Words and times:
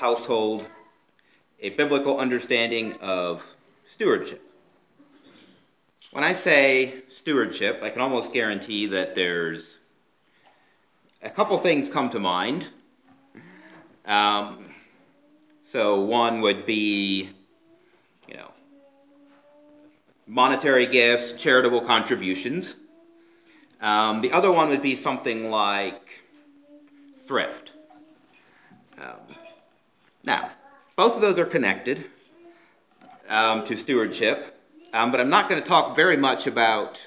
household 0.00 0.66
a 1.60 1.68
biblical 1.68 2.18
understanding 2.18 2.94
of 3.02 3.44
stewardship. 3.84 4.42
When 6.10 6.24
I 6.24 6.32
say 6.32 7.02
stewardship, 7.10 7.80
I 7.82 7.90
can 7.90 8.00
almost 8.00 8.32
guarantee 8.32 8.86
that 8.86 9.14
there's 9.14 9.76
a 11.22 11.28
couple 11.28 11.58
things 11.58 11.90
come 11.90 12.08
to 12.10 12.18
mind. 12.18 12.66
Um, 14.06 14.70
so 15.68 16.00
one 16.00 16.40
would 16.40 16.64
be, 16.64 17.28
you 18.26 18.36
know, 18.38 18.50
monetary 20.26 20.86
gifts, 20.86 21.34
charitable 21.34 21.82
contributions. 21.82 22.76
Um, 23.82 24.22
the 24.22 24.32
other 24.32 24.50
one 24.50 24.70
would 24.70 24.82
be 24.82 24.96
something 24.96 25.50
like 25.50 26.22
thrift. 27.26 27.74
Um, 28.98 29.36
now, 30.22 30.50
both 30.96 31.16
of 31.16 31.22
those 31.22 31.38
are 31.38 31.46
connected 31.46 32.04
um, 33.28 33.64
to 33.66 33.76
stewardship, 33.76 34.56
um, 34.92 35.10
but 35.10 35.20
I'm 35.20 35.30
not 35.30 35.48
going 35.48 35.62
to 35.62 35.66
talk 35.66 35.96
very 35.96 36.16
much 36.16 36.46
about 36.46 37.00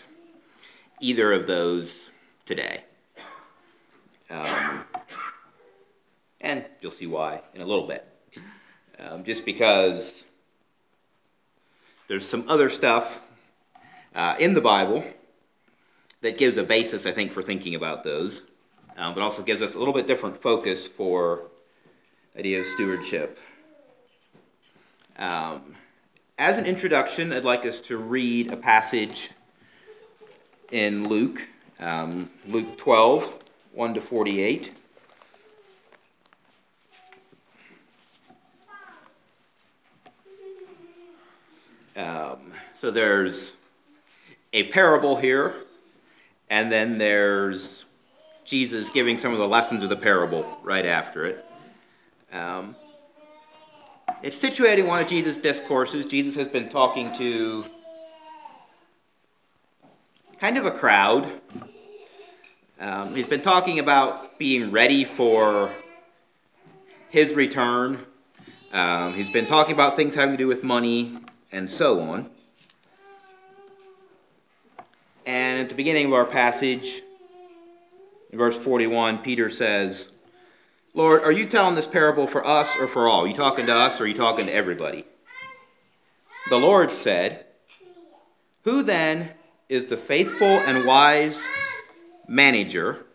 either 0.99 1.31
of 1.31 1.45
those 1.45 2.09
today. 2.45 2.83
Um, 4.29 4.83
and 6.41 6.65
you'll 6.81 6.91
see 6.91 7.07
why 7.07 7.41
in 7.53 7.61
a 7.61 7.65
little 7.65 7.85
bit. 7.85 8.07
Um, 8.99 9.23
just 9.23 9.45
because 9.45 10.23
there's 12.07 12.27
some 12.27 12.49
other 12.49 12.69
stuff 12.69 13.21
uh, 14.15 14.35
in 14.39 14.53
the 14.53 14.61
Bible 14.61 15.03
that 16.21 16.37
gives 16.37 16.57
a 16.57 16.63
basis, 16.63 17.05
I 17.05 17.11
think, 17.11 17.31
for 17.31 17.43
thinking 17.43 17.75
about 17.75 18.03
those, 18.03 18.43
um, 18.97 19.13
but 19.13 19.21
also 19.21 19.43
gives 19.43 19.61
us 19.61 19.75
a 19.75 19.79
little 19.79 19.93
bit 19.93 20.07
different 20.07 20.41
focus 20.41 20.87
for 20.87 21.51
idea 22.37 22.61
of 22.61 22.65
stewardship. 22.65 23.37
Um, 25.17 25.75
as 26.39 26.57
an 26.57 26.65
introduction, 26.65 27.31
I'd 27.31 27.43
like 27.43 27.65
us 27.65 27.79
to 27.81 27.97
read 27.97 28.51
a 28.51 28.57
passage 28.57 29.31
in 30.71 31.07
Luke, 31.07 31.47
um, 31.79 32.29
Luke 32.47 32.75
12, 32.77 33.43
1 33.73 33.93
to 33.93 34.01
48. 34.01 34.73
Um, 41.95 42.51
so 42.73 42.89
there's 42.89 43.53
a 44.53 44.63
parable 44.71 45.15
here, 45.15 45.53
and 46.49 46.71
then 46.71 46.97
there's 46.97 47.85
Jesus 48.43 48.89
giving 48.89 49.19
some 49.19 49.31
of 49.31 49.37
the 49.37 49.47
lessons 49.47 49.83
of 49.83 49.89
the 49.89 49.95
parable 49.95 50.57
right 50.63 50.87
after 50.87 51.27
it. 51.27 51.45
Um, 52.33 52.75
it's 54.23 54.41
situating 54.41 54.87
one 54.87 54.99
of 54.99 55.07
Jesus' 55.07 55.37
discourses. 55.37 56.07
Jesus 56.07 56.35
has 56.35 56.47
been 56.47 56.67
talking 56.67 57.15
to 57.17 57.63
kind 60.39 60.57
of 60.57 60.65
a 60.65 60.71
crowd. 60.71 61.31
Um, 62.79 63.15
he's 63.15 63.27
been 63.27 63.43
talking 63.43 63.77
about 63.77 64.39
being 64.39 64.71
ready 64.71 65.05
for 65.05 65.69
his 67.09 67.33
return. 67.33 68.03
Um, 68.71 69.13
he's 69.13 69.29
been 69.29 69.45
talking 69.45 69.73
about 69.73 69.95
things 69.95 70.15
having 70.15 70.33
to 70.33 70.37
do 70.37 70.47
with 70.47 70.63
money 70.63 71.19
and 71.51 71.69
so 71.69 71.99
on. 71.99 72.31
And 75.27 75.61
at 75.61 75.69
the 75.69 75.75
beginning 75.75 76.07
of 76.07 76.13
our 76.13 76.25
passage, 76.25 77.03
in 78.31 78.39
verse 78.39 78.57
41, 78.57 79.19
Peter 79.19 79.51
says, 79.51 80.09
Lord, 80.95 81.23
are 81.23 81.31
you 81.31 81.47
telling 81.47 81.73
this 81.73 81.87
parable 81.87 82.27
for 82.27 82.45
us 82.45 82.77
or 82.77 82.87
for 82.87 83.07
all? 83.07 83.23
Are 83.23 83.27
you 83.27 83.33
talking 83.33 83.65
to 83.65 83.73
us 83.73 83.99
or 83.99 84.03
are 84.03 84.07
you 84.07 84.13
talking 84.13 84.45
to 84.45 84.53
everybody? 84.53 85.05
The 86.49 86.59
Lord 86.59 86.93
said, 86.93 87.47
Who 88.63 88.83
then 88.83 89.31
is 89.69 89.87
the 89.87 89.97
faithful 89.97 90.45
and 90.45 90.85
wise 90.85 91.43
manager 92.27 93.05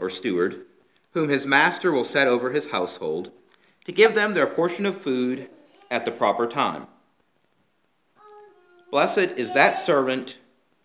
or 0.00 0.10
steward 0.10 0.66
whom 1.12 1.28
his 1.28 1.46
master 1.46 1.92
will 1.92 2.04
set 2.04 2.26
over 2.26 2.50
his 2.50 2.70
household 2.70 3.30
to 3.84 3.92
give 3.92 4.14
them 4.16 4.34
their 4.34 4.46
portion 4.46 4.84
of 4.84 5.00
food 5.00 5.48
at 5.92 6.04
the 6.04 6.10
proper 6.10 6.48
time? 6.48 6.88
Blessed 8.90 9.18
is 9.36 9.54
that 9.54 9.78
servant 9.78 10.38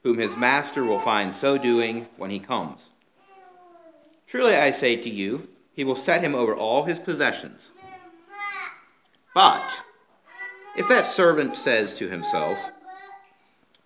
whom 0.03 0.19
his 0.19 0.37
master 0.37 0.83
will 0.83 0.99
find 0.99 1.33
so 1.33 1.57
doing 1.57 2.05
when 2.17 2.29
he 2.29 2.37
comes. 2.37 2.91
Truly 4.27 4.55
I 4.55 4.69
say 4.69 4.95
to 4.97 5.09
you, 5.09 5.47
he 5.75 5.83
will 5.83 5.95
set 5.95 6.21
him 6.21 6.33
over 6.33 6.55
all 6.55 6.83
his 6.83 6.99
possessions. 6.99 7.69
But 9.33 9.81
if 10.77 10.87
that 10.87 11.07
servant 11.07 11.57
says 11.57 11.93
to 11.95 12.09
himself, 12.09 12.57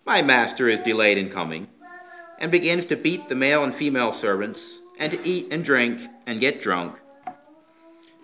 My 0.06 0.22
master 0.22 0.70
is 0.70 0.80
delayed 0.80 1.18
in 1.18 1.30
coming, 1.30 1.68
and 2.38 2.52
begins 2.52 2.86
to 2.88 2.96
beat 2.96 3.28
the 3.28 3.36
male 3.36 3.64
and 3.64 3.74
female 3.74 4.14
servants, 4.14 4.80
and 5.00 5.12
to 5.12 5.28
eat 5.28 5.48
and 5.52 5.64
drink 5.64 6.02
and 6.26 6.40
get 6.40 6.62
drunk, 6.62 6.96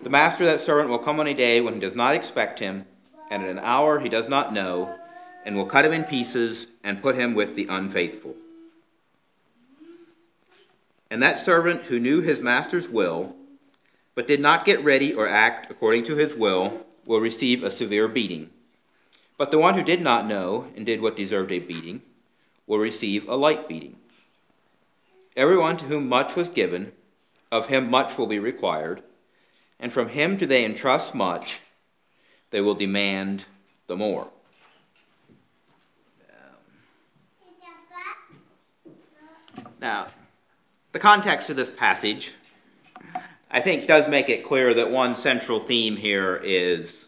the 0.02 0.10
master 0.10 0.44
of 0.44 0.50
that 0.50 0.60
servant 0.60 0.88
will 0.88 0.98
come 0.98 1.18
on 1.18 1.26
a 1.26 1.34
day 1.34 1.60
when 1.60 1.74
he 1.74 1.80
does 1.80 1.96
not 1.96 2.14
expect 2.14 2.58
him, 2.58 2.84
and 3.30 3.42
at 3.42 3.48
an 3.48 3.58
hour 3.58 3.98
he 3.98 4.08
does 4.08 4.28
not 4.28 4.52
know, 4.52 4.94
and 5.44 5.56
will 5.56 5.66
cut 5.66 5.84
him 5.84 5.92
in 5.92 6.04
pieces 6.04 6.68
and 6.84 7.02
put 7.02 7.16
him 7.16 7.34
with 7.34 7.56
the 7.56 7.66
unfaithful. 7.68 8.36
And 11.10 11.22
that 11.22 11.38
servant 11.38 11.82
who 11.82 11.98
knew 11.98 12.20
his 12.20 12.40
master's 12.40 12.88
will, 12.88 13.34
but 14.16 14.26
did 14.26 14.40
not 14.40 14.64
get 14.64 14.82
ready 14.82 15.14
or 15.14 15.28
act 15.28 15.70
according 15.70 16.02
to 16.02 16.16
his 16.16 16.34
will, 16.34 16.84
will 17.04 17.20
receive 17.20 17.62
a 17.62 17.70
severe 17.70 18.08
beating. 18.08 18.50
But 19.36 19.50
the 19.50 19.58
one 19.58 19.74
who 19.74 19.84
did 19.84 20.00
not 20.00 20.26
know 20.26 20.68
and 20.74 20.84
did 20.84 21.02
what 21.02 21.16
deserved 21.16 21.52
a 21.52 21.60
beating 21.60 22.00
will 22.66 22.78
receive 22.78 23.28
a 23.28 23.36
light 23.36 23.68
beating. 23.68 23.96
Everyone 25.36 25.76
to 25.76 25.84
whom 25.84 26.08
much 26.08 26.34
was 26.34 26.48
given, 26.48 26.92
of 27.52 27.66
him 27.66 27.90
much 27.90 28.16
will 28.16 28.26
be 28.26 28.38
required, 28.38 29.02
and 29.78 29.92
from 29.92 30.08
him 30.08 30.36
do 30.36 30.46
they 30.46 30.64
entrust 30.64 31.14
much, 31.14 31.60
they 32.50 32.62
will 32.62 32.74
demand 32.74 33.44
the 33.86 33.96
more. 33.96 34.28
Now, 39.78 40.06
the 40.92 40.98
context 40.98 41.50
of 41.50 41.56
this 41.56 41.70
passage 41.70 42.32
I 43.56 43.60
think 43.60 43.86
does 43.86 44.06
make 44.06 44.28
it 44.28 44.44
clear 44.44 44.74
that 44.74 44.90
one 44.90 45.16
central 45.16 45.58
theme 45.58 45.96
here 45.96 46.36
is 46.44 47.06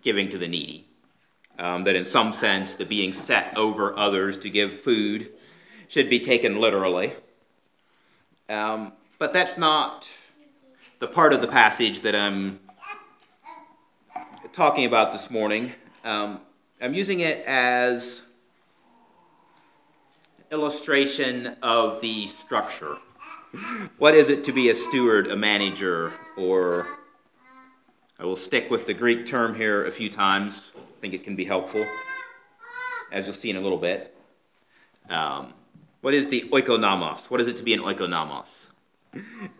giving 0.00 0.30
to 0.30 0.38
the 0.38 0.48
needy. 0.48 0.86
Um, 1.58 1.84
that 1.84 1.94
in 1.94 2.06
some 2.06 2.32
sense, 2.32 2.76
the 2.76 2.86
being 2.86 3.12
set 3.12 3.54
over 3.58 3.94
others 3.98 4.38
to 4.38 4.48
give 4.48 4.80
food 4.80 5.32
should 5.88 6.08
be 6.08 6.18
taken 6.18 6.58
literally. 6.58 7.12
Um, 8.48 8.94
but 9.18 9.34
that's 9.34 9.58
not 9.58 10.10
the 10.98 11.08
part 11.08 11.34
of 11.34 11.42
the 11.42 11.46
passage 11.46 12.00
that 12.00 12.16
I'm 12.16 12.58
talking 14.54 14.86
about 14.86 15.12
this 15.12 15.30
morning. 15.30 15.72
Um, 16.04 16.40
I'm 16.80 16.94
using 16.94 17.20
it 17.20 17.44
as 17.44 18.22
illustration 20.50 21.54
of 21.60 22.00
the 22.00 22.28
structure 22.28 22.96
what 23.98 24.14
is 24.14 24.28
it 24.28 24.44
to 24.44 24.52
be 24.52 24.70
a 24.70 24.74
steward, 24.74 25.28
a 25.28 25.36
manager, 25.36 26.12
or 26.36 26.86
I 28.18 28.24
will 28.24 28.36
stick 28.36 28.70
with 28.70 28.86
the 28.86 28.94
Greek 28.94 29.26
term 29.26 29.54
here 29.54 29.86
a 29.86 29.90
few 29.90 30.08
times. 30.08 30.72
I 30.76 31.00
think 31.00 31.12
it 31.12 31.24
can 31.24 31.36
be 31.36 31.44
helpful, 31.44 31.84
as 33.10 33.26
you'll 33.26 33.34
see 33.34 33.50
in 33.50 33.56
a 33.56 33.60
little 33.60 33.78
bit. 33.78 34.16
Um, 35.10 35.52
what 36.00 36.14
is 36.14 36.28
the 36.28 36.42
oikonomos? 36.52 37.30
What 37.30 37.40
is 37.40 37.48
it 37.48 37.56
to 37.58 37.62
be 37.62 37.74
an 37.74 37.80
oikonomos? 37.80 38.68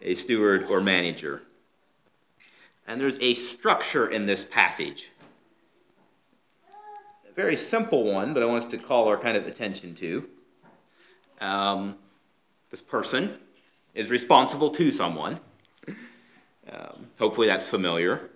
A 0.00 0.14
steward 0.14 0.64
or 0.70 0.80
manager. 0.80 1.42
And 2.86 3.00
there's 3.00 3.18
a 3.20 3.34
structure 3.34 4.08
in 4.08 4.24
this 4.24 4.44
passage. 4.44 5.10
A 7.28 7.32
very 7.34 7.56
simple 7.56 8.04
one, 8.04 8.32
but 8.32 8.42
I 8.42 8.46
want 8.46 8.64
us 8.64 8.70
to 8.70 8.78
call 8.78 9.08
our 9.08 9.18
kind 9.18 9.36
of 9.36 9.46
attention 9.46 9.94
to. 9.96 10.28
Um, 11.40 11.96
this 12.70 12.80
person 12.80 13.38
is 13.94 14.10
responsible 14.10 14.70
to 14.70 14.90
someone. 14.90 15.38
Um, 16.70 17.06
hopefully, 17.18 17.46
that's 17.46 17.68
familiar. 17.68 18.30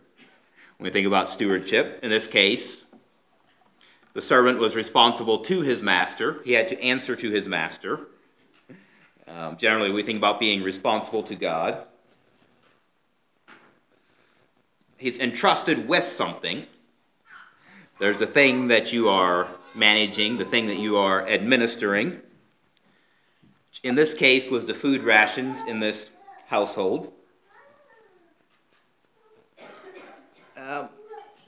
When 0.78 0.84
we 0.84 0.90
think 0.90 1.06
about 1.06 1.30
stewardship, 1.30 2.00
in 2.02 2.10
this 2.10 2.26
case, 2.26 2.84
the 4.12 4.20
servant 4.20 4.58
was 4.58 4.74
responsible 4.74 5.38
to 5.40 5.62
his 5.62 5.82
master, 5.82 6.42
he 6.44 6.52
had 6.52 6.68
to 6.68 6.82
answer 6.82 7.16
to 7.16 7.30
his 7.30 7.46
master. 7.46 8.08
Um, 9.28 9.56
generally, 9.56 9.90
we 9.90 10.02
think 10.02 10.18
about 10.18 10.38
being 10.38 10.62
responsible 10.62 11.22
to 11.24 11.34
God. 11.34 11.84
He's 14.98 15.18
entrusted 15.18 15.88
with 15.88 16.04
something. 16.04 16.66
There's 17.98 18.20
a 18.20 18.26
thing 18.26 18.68
that 18.68 18.92
you 18.92 19.08
are 19.08 19.48
managing, 19.74 20.38
the 20.38 20.44
thing 20.44 20.66
that 20.66 20.78
you 20.78 20.96
are 20.96 21.26
administering 21.28 22.20
in 23.82 23.94
this 23.94 24.14
case 24.14 24.50
was 24.50 24.66
the 24.66 24.74
food 24.74 25.02
rations 25.02 25.62
in 25.66 25.80
this 25.80 26.10
household. 26.46 27.12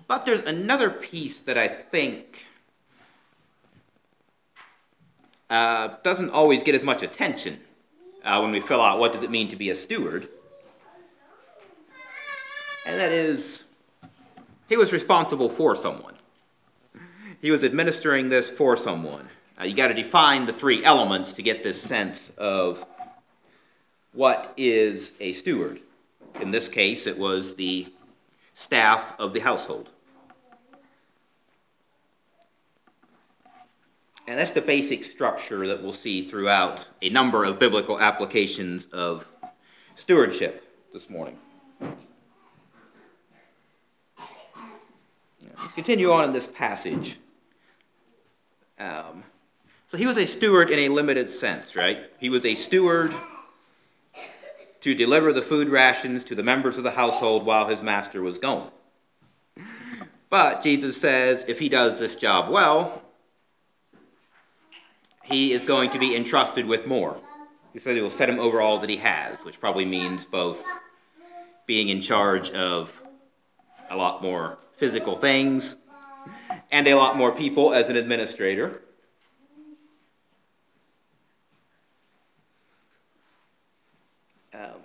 but 0.09 0.25
there's 0.25 0.41
another 0.43 0.91
piece 0.91 1.41
that 1.41 1.59
I 1.59 1.69
think 1.69 2.47
uh, 5.51 5.97
doesn't 6.03 6.31
always 6.31 6.63
get 6.63 6.75
as 6.75 6.83
much 6.83 7.03
attention 7.03 7.61
uh, 8.25 8.41
when 8.41 8.51
we 8.51 8.61
fill 8.61 8.81
out 8.81 8.99
what 8.99 9.13
does 9.13 9.23
it 9.23 9.31
mean 9.31 9.49
to 9.49 9.57
be 9.57 9.71
a 9.71 9.77
steward. 9.77 10.29
And 12.87 12.99
that 12.99 13.13
is, 13.13 13.65
he 14.69 14.79
was 14.79 14.93
responsible 14.95 15.51
for 15.51 15.77
someone. 15.77 16.15
He 17.43 17.51
was 17.51 17.63
administering 17.63 18.31
this 18.31 18.49
for 18.49 18.77
someone. 18.77 19.29
Uh, 19.61 19.65
you 19.65 19.75
got 19.75 19.89
to 19.89 19.95
define 19.95 20.47
the 20.47 20.53
three 20.53 20.85
elements 20.85 21.33
to 21.33 21.43
get 21.43 21.63
this 21.63 21.81
sense 21.81 22.31
of 22.39 22.85
what 24.13 24.53
is 24.57 25.13
a 25.19 25.33
steward. 25.33 25.81
In 26.41 26.51
this 26.51 26.69
case, 26.69 27.07
it 27.07 27.19
was 27.19 27.57
the 27.57 27.93
staff 28.55 29.15
of 29.19 29.33
the 29.33 29.41
household. 29.41 29.91
And 34.29 34.39
that's 34.39 34.53
the 34.53 34.61
basic 34.61 35.05
structure 35.05 35.67
that 35.67 35.83
we'll 35.83 35.93
see 35.93 36.23
throughout 36.23 36.87
a 37.01 37.09
number 37.09 37.45
of 37.45 37.59
biblical 37.59 37.99
applications 37.99 38.85
of 38.87 39.27
stewardship 39.95 40.71
this 40.93 41.09
morning. 41.09 41.39
Continue 45.75 46.13
on 46.13 46.25
in 46.25 46.31
this 46.31 46.47
passage. 46.47 47.19
Um, 48.79 49.25
so 49.89 49.97
he 49.97 50.07
was 50.07 50.19
a 50.19 50.27
steward 50.27 50.71
in 50.71 50.79
a 50.79 50.89
limited 50.89 51.29
sense, 51.29 51.75
right? 51.75 52.11
He 52.21 52.29
was 52.29 52.45
a 52.45 52.55
steward 52.55 53.13
to 54.81 54.95
deliver 54.95 55.33
the 55.33 55.43
food 55.43 55.69
rations 55.69 56.25
to 56.25 56.35
the 56.35 56.43
members 56.43 56.79
of 56.79 56.85
the 56.85 56.91
household 56.91 57.45
while 57.45 57.67
his 57.67 57.83
master 57.83 58.23
was 58.23 58.39
gone. 58.39 58.71
But 60.31 60.63
Jesus 60.63 61.01
says 61.01 61.45
if 61.49 61.59
he 61.59 61.69
does 61.69 61.99
this 61.99 62.17
job 62.17 62.51
well, 62.51 63.03
he 65.25 65.53
is 65.53 65.65
going 65.65 65.91
to 65.91 65.99
be 65.99 66.15
entrusted 66.15 66.67
with 66.67 66.87
more. 66.87 67.19
He 67.73 67.79
said 67.79 67.97
he 67.97 68.03
will 68.03 68.11
set 68.11 68.29
him 68.29 68.39
over 68.39 68.61
all 68.61 68.79
that 68.81 68.91
he 68.91 68.97
has, 68.99 69.45
which 69.45 69.59
probably 69.59 69.85
means 69.85 70.25
both 70.25 70.63
being 71.67 71.89
in 71.89 72.01
charge 72.01 72.51
of 72.51 73.03
a 73.91 73.97
lot 73.97 74.23
more 74.23 74.59
physical 74.77 75.17
things 75.17 75.77
and 76.71 76.87
a 76.87 76.95
lot 76.95 77.17
more 77.17 77.33
people 77.33 77.73
as 77.73 77.89
an 77.89 77.97
administrator. 77.97 78.83
Um, 84.55 84.81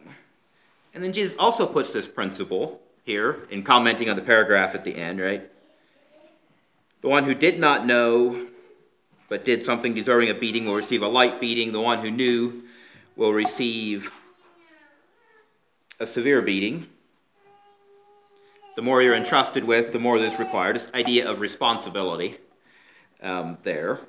and 0.94 1.04
then 1.04 1.14
Jesus 1.14 1.38
also 1.38 1.66
puts 1.66 1.92
this 1.94 2.08
principle 2.08 2.82
here 3.04 3.48
in 3.50 3.64
commenting 3.64 4.10
on 4.10 4.16
the 4.16 4.22
paragraph 4.22 4.76
at 4.76 4.84
the 4.84 4.96
end, 4.96 5.20
right? 5.20 5.50
The 7.02 7.10
one 7.10 7.24
who 7.26 7.34
did 7.34 7.60
not 7.60 7.86
know 7.86 8.48
but 9.34 9.44
did 9.44 9.64
something 9.64 9.96
deserving 9.96 10.30
of 10.30 10.40
beating 10.40 10.66
will 10.66 10.76
receive 10.76 11.02
a 11.02 11.08
light 11.08 11.42
beating. 11.42 11.72
The 11.72 11.82
one 11.82 12.00
who 12.00 12.12
knew 12.12 12.64
will 13.16 13.34
receive 13.34 14.12
a 16.00 16.06
severe 16.06 16.42
beating. 16.42 16.88
The 18.76 18.84
more 18.84 19.02
you're 19.02 19.16
entrusted 19.16 19.64
with, 19.64 19.92
the 19.92 20.00
more 20.00 20.20
this 20.20 20.38
required. 20.38 20.76
This 20.76 20.92
idea 20.94 21.30
of 21.30 21.40
responsibility 21.40 22.38
um, 23.22 23.58
there. 23.64 24.02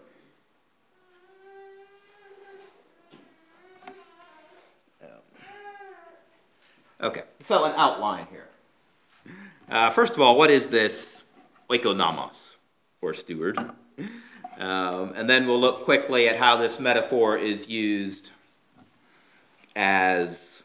Okay, 7.04 7.22
so 7.42 7.64
an 7.64 7.72
outline 7.76 8.26
here. 8.30 8.48
Uh, 9.70 9.90
first 9.90 10.14
of 10.14 10.20
all, 10.20 10.36
what 10.36 10.50
is 10.50 10.68
this 10.68 11.22
oikonomos, 11.70 12.56
or 13.00 13.14
steward? 13.14 13.58
Um, 14.58 15.12
and 15.16 15.28
then 15.28 15.46
we'll 15.46 15.60
look 15.60 15.84
quickly 15.84 16.28
at 16.28 16.36
how 16.36 16.56
this 16.56 16.78
metaphor 16.78 17.36
is 17.36 17.68
used 17.68 18.30
as 19.74 20.62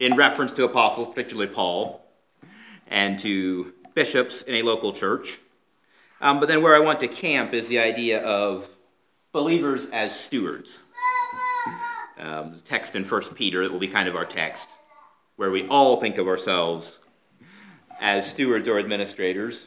in 0.00 0.16
reference 0.16 0.52
to 0.54 0.64
apostles, 0.64 1.08
particularly 1.08 1.52
Paul, 1.52 2.04
and 2.88 3.18
to 3.20 3.72
bishops 3.94 4.42
in 4.42 4.56
a 4.56 4.62
local 4.62 4.92
church. 4.92 5.38
Um, 6.20 6.40
but 6.40 6.46
then 6.46 6.62
where 6.62 6.74
I 6.74 6.80
want 6.80 7.00
to 7.00 7.08
camp 7.08 7.54
is 7.54 7.68
the 7.68 7.78
idea 7.78 8.22
of 8.22 8.68
believers 9.32 9.88
as 9.90 10.18
stewards. 10.18 10.80
Um, 12.18 12.52
the 12.54 12.60
text 12.60 12.94
in 12.94 13.04
1 13.04 13.22
Peter 13.34 13.62
that 13.64 13.72
will 13.72 13.80
be 13.80 13.88
kind 13.88 14.08
of 14.08 14.16
our 14.16 14.24
text, 14.24 14.70
where 15.36 15.50
we 15.50 15.66
all 15.68 15.96
think 15.96 16.18
of 16.18 16.28
ourselves 16.28 17.00
as 18.00 18.28
stewards 18.28 18.68
or 18.68 18.78
administrators. 18.78 19.66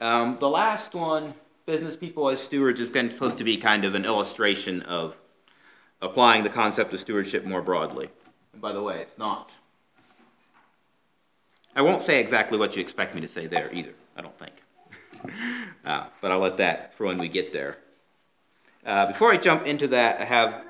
Um, 0.00 0.36
the 0.38 0.48
last 0.48 0.94
one 0.94 1.34
business 1.64 1.96
people 1.96 2.28
as 2.28 2.40
stewards 2.40 2.80
is 2.80 2.88
supposed 2.88 3.38
to 3.38 3.44
be 3.44 3.56
kind 3.56 3.84
of 3.84 3.94
an 3.94 4.04
illustration 4.04 4.82
of 4.82 5.16
applying 6.00 6.44
the 6.44 6.50
concept 6.50 6.92
of 6.92 7.00
stewardship 7.00 7.44
more 7.44 7.62
broadly. 7.62 8.08
And 8.52 8.62
by 8.62 8.72
the 8.72 8.82
way, 8.82 9.00
it's 9.00 9.18
not. 9.18 9.50
I 11.74 11.82
won't 11.82 12.02
say 12.02 12.20
exactly 12.20 12.56
what 12.56 12.74
you 12.76 12.80
expect 12.80 13.14
me 13.14 13.20
to 13.20 13.28
say 13.28 13.46
there 13.46 13.70
either, 13.72 13.92
I 14.16 14.22
don't 14.22 14.38
think. 14.38 14.54
uh, 15.84 16.06
but 16.20 16.30
I'll 16.30 16.38
let 16.38 16.56
that 16.58 16.94
for 16.94 17.06
when 17.06 17.18
we 17.18 17.28
get 17.28 17.52
there. 17.52 17.78
Uh, 18.84 19.06
before 19.06 19.32
I 19.32 19.36
jump 19.36 19.66
into 19.66 19.88
that, 19.88 20.20
I 20.20 20.24
have 20.24 20.64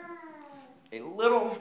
a 0.93 1.01
little, 1.01 1.59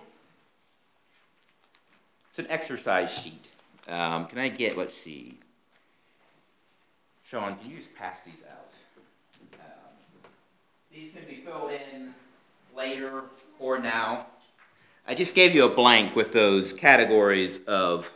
it's 2.36 2.46
an 2.46 2.52
exercise 2.52 3.10
sheet. 3.14 3.48
Um, 3.88 4.26
can 4.26 4.40
I 4.40 4.50
get, 4.50 4.78
let's 4.78 4.94
see, 4.94 5.38
Sean, 7.24 7.56
can 7.56 7.72
you 7.72 7.78
just 7.78 7.96
pass 7.96 8.18
these 8.26 8.34
out? 8.52 8.74
These 10.92 11.14
can 11.14 11.24
be 11.30 11.42
filled 11.46 11.72
in 11.72 12.14
later 12.76 13.24
or 13.58 13.80
now. 13.80 14.26
I 15.08 15.16
just 15.16 15.34
gave 15.34 15.56
you 15.56 15.64
a 15.64 15.70
blank 15.70 16.14
with 16.14 16.34
those 16.34 16.74
categories 16.74 17.62
of 17.68 18.12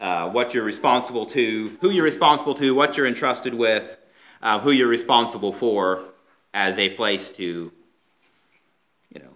uh, 0.00 0.30
what 0.30 0.54
you're 0.54 0.64
responsible 0.64 1.26
to, 1.26 1.76
who 1.82 1.90
you're 1.90 2.02
responsible 2.02 2.54
to, 2.54 2.74
what 2.74 2.96
you're 2.96 3.06
entrusted 3.06 3.52
with, 3.52 3.98
uh, 4.40 4.58
who 4.58 4.70
you're 4.70 4.88
responsible 4.88 5.52
for 5.52 6.02
as 6.54 6.78
a 6.78 6.88
place 6.88 7.28
to, 7.28 7.70
you 9.12 9.20
know, 9.20 9.34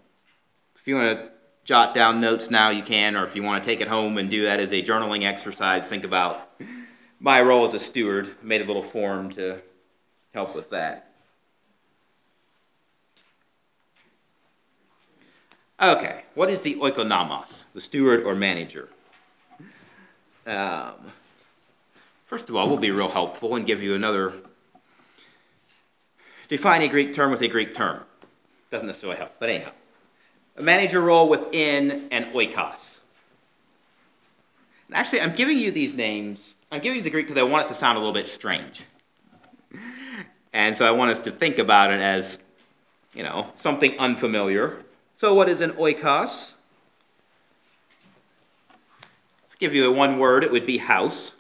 if 0.76 0.88
you 0.88 0.94
want 0.94 1.18
to 1.18 1.36
jot 1.66 1.94
down 1.94 2.20
notes 2.20 2.48
now, 2.48 2.70
you 2.70 2.82
can, 2.82 3.16
or 3.16 3.24
if 3.24 3.34
you 3.34 3.42
want 3.42 3.62
to 3.62 3.68
take 3.68 3.80
it 3.80 3.88
home 3.88 4.18
and 4.18 4.30
do 4.30 4.44
that 4.44 4.60
as 4.60 4.72
a 4.72 4.80
journaling 4.80 5.24
exercise, 5.24 5.84
think 5.84 6.04
about 6.04 6.48
my 7.18 7.42
role 7.42 7.66
as 7.66 7.75
a 7.75 7.80
steward. 7.80 8.28
I 8.40 8.46
made 8.46 8.62
a 8.62 8.64
little 8.64 8.85
form 8.85 9.30
to 9.30 9.61
help 10.32 10.54
with 10.54 10.70
that. 10.70 11.11
Okay, 15.82 16.23
what 16.35 16.49
is 16.49 16.61
the 16.61 16.76
oikonomos, 16.76 17.64
the 17.75 17.80
steward 17.80 18.23
or 18.23 18.35
manager? 18.35 18.88
Um, 20.46 20.94
first 22.26 22.49
of 22.49 22.54
all, 22.54 22.68
we'll 22.68 22.78
be 22.78 22.92
real 22.92 23.08
helpful 23.08 23.56
and 23.56 23.66
give 23.66 23.82
you 23.82 23.94
another. 23.94 24.32
Define 26.49 26.82
a 26.82 26.88
Greek 26.88 27.12
term 27.12 27.32
with 27.32 27.42
a 27.42 27.49
Greek 27.49 27.75
term. 27.75 28.04
Doesn't 28.70 28.87
necessarily 28.87 29.18
help, 29.18 29.32
but 29.40 29.50
anyhow. 29.50 29.73
A 30.56 30.62
manager 30.62 31.00
role 31.00 31.28
within 31.28 32.08
an 32.10 32.32
oikos. 32.32 33.00
And 34.88 34.96
actually, 34.96 35.20
I'm 35.20 35.34
giving 35.34 35.58
you 35.58 35.70
these 35.70 35.94
names. 35.94 36.54
I'm 36.70 36.80
giving 36.80 36.98
you 36.98 37.02
the 37.02 37.10
Greek 37.10 37.26
because 37.26 37.40
I 37.40 37.44
want 37.44 37.66
it 37.66 37.68
to 37.68 37.75
sound 37.75 37.96
a 37.96 38.00
little 38.00 38.14
bit 38.14 38.28
strange. 38.28 38.82
And 40.52 40.75
so 40.75 40.86
I 40.86 40.90
want 40.90 41.10
us 41.10 41.18
to 41.18 41.30
think 41.30 41.58
about 41.58 41.90
it 41.90 42.00
as, 42.00 42.38
you 43.12 43.22
know, 43.22 43.52
something 43.56 43.98
unfamiliar. 43.98 44.82
So 45.16 45.34
what 45.34 45.50
is 45.50 45.60
an 45.60 45.72
oikos? 45.72 46.54
Give 49.58 49.75
you 49.75 49.86
a 49.86 49.92
one 49.92 50.18
word, 50.18 50.44
it 50.44 50.50
would 50.50 50.64
be 50.64 50.78
house. 50.78 51.32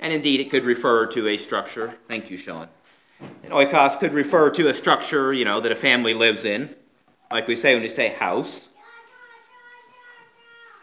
And 0.00 0.14
indeed, 0.14 0.40
it 0.40 0.50
could 0.50 0.64
refer 0.64 1.06
to 1.08 1.28
a 1.28 1.36
structure. 1.36 1.94
Thank 2.08 2.30
you, 2.30 2.38
Sean. 2.38 2.68
An 3.20 3.50
oikos 3.50 3.98
could 3.98 4.14
refer 4.14 4.48
to 4.50 4.68
a 4.68 4.74
structure, 4.74 5.34
you 5.34 5.44
know, 5.44 5.60
that 5.60 5.70
a 5.70 5.76
family 5.76 6.14
lives 6.14 6.46
in, 6.46 6.74
like 7.30 7.46
we 7.46 7.56
say 7.56 7.74
when 7.74 7.82
we 7.82 7.88
say 7.88 8.08
house. 8.08 8.68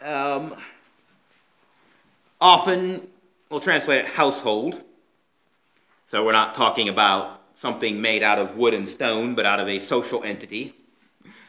Um, 0.02 0.54
often, 2.40 3.08
we'll 3.50 3.60
translate 3.60 4.00
it 4.00 4.06
household. 4.06 4.82
So 6.06 6.24
we're 6.24 6.32
not 6.32 6.54
talking 6.54 6.88
about 6.88 7.40
something 7.54 8.00
made 8.00 8.22
out 8.22 8.38
of 8.38 8.56
wood 8.56 8.74
and 8.74 8.88
stone, 8.88 9.34
but 9.34 9.44
out 9.44 9.58
of 9.58 9.68
a 9.68 9.78
social 9.78 10.22
entity, 10.22 10.74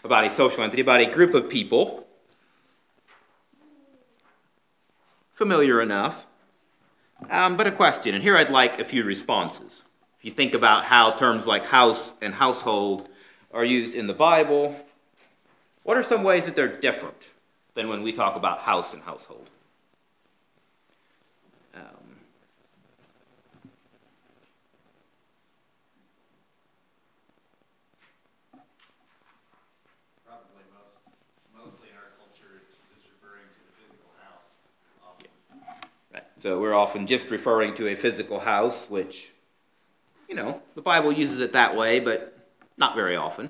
about 0.03 0.23
a 0.25 0.29
social 0.29 0.63
entity, 0.63 0.81
about 0.81 1.01
a 1.01 1.05
group 1.05 1.33
of 1.33 1.49
people. 1.49 2.07
Familiar 5.33 5.81
enough. 5.81 6.25
Um, 7.29 7.57
but 7.57 7.67
a 7.67 7.71
question, 7.71 8.15
and 8.15 8.23
here 8.23 8.35
I'd 8.35 8.49
like 8.49 8.79
a 8.79 8.85
few 8.85 9.03
responses. 9.03 9.83
If 10.19 10.25
you 10.25 10.31
think 10.31 10.53
about 10.53 10.83
how 10.83 11.11
terms 11.11 11.45
like 11.45 11.65
house 11.65 12.11
and 12.21 12.33
household 12.33 13.09
are 13.51 13.65
used 13.65 13.95
in 13.95 14.07
the 14.07 14.13
Bible, 14.13 14.75
what 15.87 15.95
are 15.95 16.03
some 16.03 16.21
ways 16.21 16.43
that 16.43 16.53
they're 16.53 16.67
different 16.67 17.15
than 17.73 17.87
when 17.87 18.03
we 18.03 18.11
talk 18.11 18.35
about 18.35 18.59
house 18.59 18.93
and 18.93 19.01
household? 19.03 19.49
Um, 21.73 21.81
Probably 30.25 30.63
most, 30.75 30.97
mostly 31.55 31.89
in 31.89 31.95
our 31.95 32.11
culture, 32.19 32.59
it's 32.61 32.75
just 32.93 33.07
referring 33.15 33.47
to 33.47 33.61
the 33.63 33.73
physical 33.79 34.11
house. 34.19 34.51
often. 35.03 35.27
Right. 36.13 36.23
So 36.37 36.59
we're 36.59 36.73
often 36.75 37.07
just 37.07 37.29
referring 37.31 37.73
to 37.75 37.87
a 37.87 37.95
physical 37.95 38.39
house, 38.39 38.89
which, 38.89 39.31
you 40.27 40.35
know, 40.35 40.61
the 40.75 40.81
Bible 40.81 41.11
uses 41.13 41.39
it 41.39 41.53
that 41.53 41.75
way, 41.75 41.99
but 42.01 42.37
not 42.77 42.95
very 42.95 43.15
often. 43.15 43.49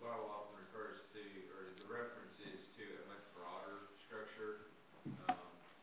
Bible 0.00 0.30
often 0.30 0.54
refers 0.68 1.00
to, 1.14 1.20
or 1.56 1.72
the 1.80 1.88
reference 1.90 2.38
is 2.44 2.68
to 2.76 2.84
a 2.84 3.02
much 3.10 3.24
broader 3.34 3.88
structure, 4.06 4.70
um, 5.28 5.36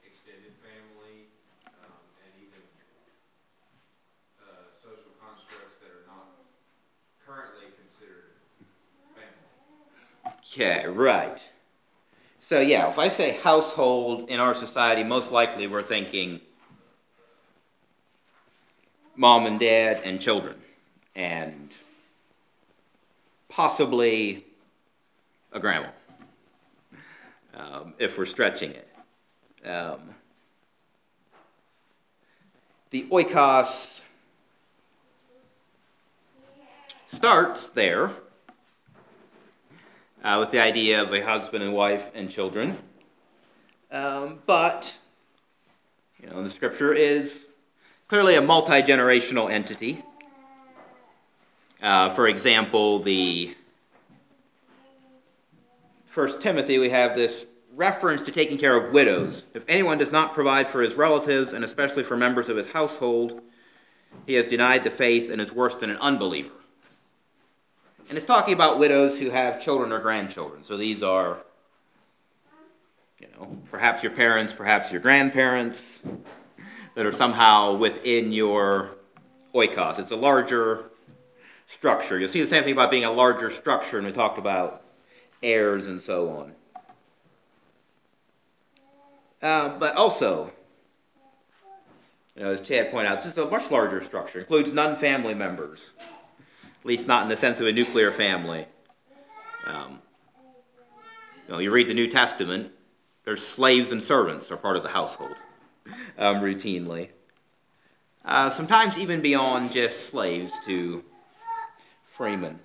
extended 0.05 0.53
family, 0.63 1.27
um, 1.83 1.91
and 2.23 2.31
even, 2.39 2.61
uh, 4.39 4.69
social 4.79 5.11
constructs 5.19 5.75
that 5.83 5.91
are 5.91 6.07
not 6.07 6.39
currently 7.25 7.67
considered 7.75 8.39
family. 9.17 10.39
Okay, 10.57 10.87
right. 10.87 11.43
So 12.39 12.61
yeah, 12.61 12.89
if 12.89 12.97
I 12.97 13.09
say 13.09 13.31
household 13.43 14.29
in 14.29 14.39
our 14.39 14.55
society, 14.55 15.03
most 15.03 15.29
likely 15.29 15.67
we're 15.67 15.83
thinking 15.83 16.39
mom 19.17 19.47
and 19.47 19.59
dad 19.59 19.99
and 20.05 20.21
children, 20.21 20.55
and 21.13 21.73
possibly 23.49 24.45
a 25.51 25.59
grandma, 25.59 25.89
um, 27.53 27.93
if 27.99 28.17
we're 28.17 28.25
stretching 28.25 28.71
it. 28.71 29.67
Um, 29.67 29.99
the 32.91 33.03
oikos 33.11 33.99
starts 37.07 37.67
there 37.67 38.13
uh, 40.25 40.37
with 40.39 40.49
the 40.49 40.59
idea 40.59 41.01
of 41.01 41.13
a 41.13 41.21
husband 41.21 41.63
and 41.63 41.71
wife 41.71 42.09
and 42.15 42.29
children. 42.29 42.77
Um, 43.91 44.39
but, 44.47 44.93
you 46.21 46.27
know, 46.27 46.41
the 46.41 46.49
scripture 46.49 46.93
is 46.93 47.45
clearly 48.07 48.35
a 48.35 48.41
multi 48.41 48.81
generational 48.81 49.51
entity. 49.51 50.03
Uh, 51.81 52.09
for 52.09 52.27
example, 52.27 52.99
the 52.99 53.55
First 56.07 56.41
Timothy, 56.41 56.79
we 56.79 56.89
have 56.89 57.15
this 57.15 57.45
reference 57.75 58.23
to 58.23 58.31
taking 58.31 58.57
care 58.57 58.75
of 58.75 58.93
widows. 58.93 59.43
If 59.53 59.63
anyone 59.67 59.99
does 59.99 60.11
not 60.11 60.33
provide 60.33 60.67
for 60.67 60.81
his 60.81 60.95
relatives, 60.95 61.53
and 61.53 61.63
especially 61.63 62.03
for 62.03 62.17
members 62.17 62.49
of 62.49 62.57
his 62.57 62.67
household, 62.67 63.41
he 64.25 64.33
has 64.33 64.47
denied 64.47 64.83
the 64.85 64.89
faith 64.89 65.29
and 65.29 65.39
is 65.39 65.51
worse 65.51 65.75
than 65.75 65.91
an 65.91 65.97
unbeliever. 65.97 66.64
And 68.07 68.17
it's 68.17 68.25
talking 68.25 68.53
about 68.53 68.77
widows 68.77 69.17
who 69.17 69.29
have 69.31 69.59
children 69.59 69.91
or 69.91 69.99
grandchildren. 69.99 70.63
So 70.63 70.77
these 70.77 71.01
are, 71.01 71.39
you 73.19 73.27
know, 73.35 73.57
perhaps 73.71 74.03
your 74.03 74.11
parents, 74.11 74.53
perhaps 74.53 74.91
your 74.91 75.01
grandparents, 75.01 76.01
that 76.93 77.05
are 77.05 77.11
somehow 77.11 77.75
within 77.75 78.31
your 78.31 78.91
oikos. 79.53 79.97
It's 79.99 80.11
a 80.11 80.15
larger 80.15 80.91
structure. 81.65 82.19
You'll 82.19 82.29
see 82.29 82.41
the 82.41 82.47
same 82.47 82.63
thing 82.63 82.73
about 82.73 82.91
being 82.91 83.05
a 83.05 83.11
larger 83.11 83.49
structure, 83.49 83.97
and 83.97 84.05
we 84.05 84.13
talked 84.13 84.37
about 84.37 84.83
heirs 85.41 85.87
and 85.87 86.01
so 86.01 86.29
on. 86.29 86.51
Um, 89.41 89.79
but 89.79 89.95
also, 89.95 90.51
you 92.35 92.43
know, 92.43 92.51
as 92.51 92.61
Chad 92.61 92.91
pointed 92.91 93.11
out, 93.11 93.17
this 93.17 93.31
is 93.31 93.37
a 93.37 93.45
much 93.45 93.71
larger 93.71 94.03
structure. 94.03 94.39
It 94.39 94.43
includes 94.43 94.71
non-family 94.71 95.33
members, 95.33 95.91
at 96.85 96.89
least 96.89 97.07
not 97.07 97.23
in 97.23 97.29
the 97.29 97.35
sense 97.35 97.59
of 97.59 97.65
a 97.65 97.71
nuclear 97.71 98.11
family. 98.11 98.63
Um, 99.65 99.99
you 101.47 101.53
know, 101.53 101.57
you 101.57 101.71
read 101.71 101.87
the 101.87 101.95
New 101.95 102.07
Testament, 102.07 102.71
there's 103.23 103.43
slaves 103.43 103.91
and 103.91 104.03
servants 104.03 104.51
are 104.51 104.57
part 104.57 104.77
of 104.77 104.83
the 104.83 104.89
household 104.89 105.35
um, 106.19 106.41
routinely. 106.41 107.09
Uh, 108.23 108.51
sometimes 108.51 108.99
even 108.99 109.19
beyond 109.19 109.71
just 109.71 110.09
slaves 110.09 110.53
to 110.65 111.03
freemen. 112.13 112.59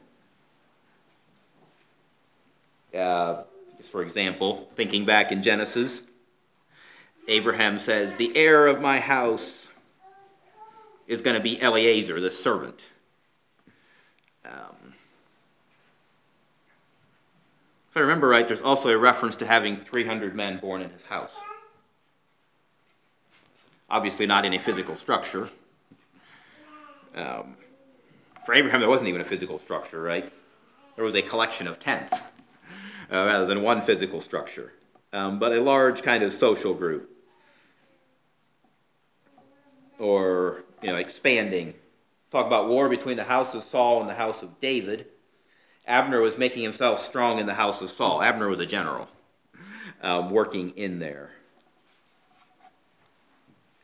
Uh, 2.95 3.45
for 3.85 4.03
example, 4.03 4.69
thinking 4.77 5.07
back 5.07 5.33
in 5.33 5.43
Genesis, 5.43 6.03
Abraham 7.27 7.79
says, 7.79 8.17
The 8.17 8.37
heir 8.37 8.67
of 8.67 8.83
my 8.83 9.01
house 9.01 9.69
is 11.07 11.23
going 11.23 11.37
to 11.37 11.43
be 11.43 11.59
Eliezer, 11.63 12.21
the 12.21 12.31
servant. 12.31 12.85
Um, 14.45 14.95
if 17.91 17.97
I 17.97 18.01
remember 18.01 18.29
right, 18.29 18.47
there's 18.47 18.63
also 18.63 18.91
a 18.91 18.99
reference 18.99 19.37
to 19.39 19.47
having 19.47 19.77
300 19.77 20.35
men 20.35 20.59
born 20.59 20.81
in 20.83 20.91
his 20.91 21.03
house. 21.03 21.39
Obviously, 23.91 24.27
not 24.27 24.45
in 24.45 24.55
a 24.55 24.59
physical 24.59 24.95
structure. 24.95 25.51
Um, 27.17 27.57
for 28.47 28.55
Abraham, 28.55 28.81
there 28.81 28.89
wasn't 28.89 29.09
even 29.09 29.21
a 29.21 29.25
physical 29.25 29.59
structure, 29.59 30.01
right? 30.01 30.33
There 30.95 31.05
was 31.05 31.17
a 31.17 31.23
collection 31.23 31.67
of 31.67 31.81
tents 31.81 32.21
uh, 33.13 33.17
rather 33.17 33.47
than 33.47 33.63
one 33.63 33.81
physical 33.81 34.21
structure, 34.21 34.73
um, 35.13 35.39
but 35.39 35.53
a 35.53 35.61
large 35.61 36.03
kind 36.03 36.23
of 36.23 36.33
social 36.33 36.75
group. 36.75 37.11
Or, 39.99 40.63
you 40.83 40.91
know, 40.91 40.97
expanding. 40.97 41.75
Talk 42.31 42.47
about 42.47 42.69
war 42.69 42.89
between 42.89 43.17
the 43.17 43.25
house 43.25 43.55
of 43.55 43.63
Saul 43.63 44.01
and 44.01 44.09
the 44.09 44.15
house 44.15 44.43
of 44.43 44.61
David. 44.61 45.07
Abner 45.87 46.21
was 46.21 46.39
making 46.39 46.63
himself 46.63 47.03
strong 47.05 47.39
in 47.39 47.47
the 47.47 47.55
house 47.55 47.81
of 47.83 47.91
Saul. 47.91 48.23
Abner 48.23 48.49
was 48.49 48.61
a 48.61 48.67
general 48.67 49.09
um, 50.03 50.31
working 50.31 50.71
in 50.71 51.01
there. 51.01 51.31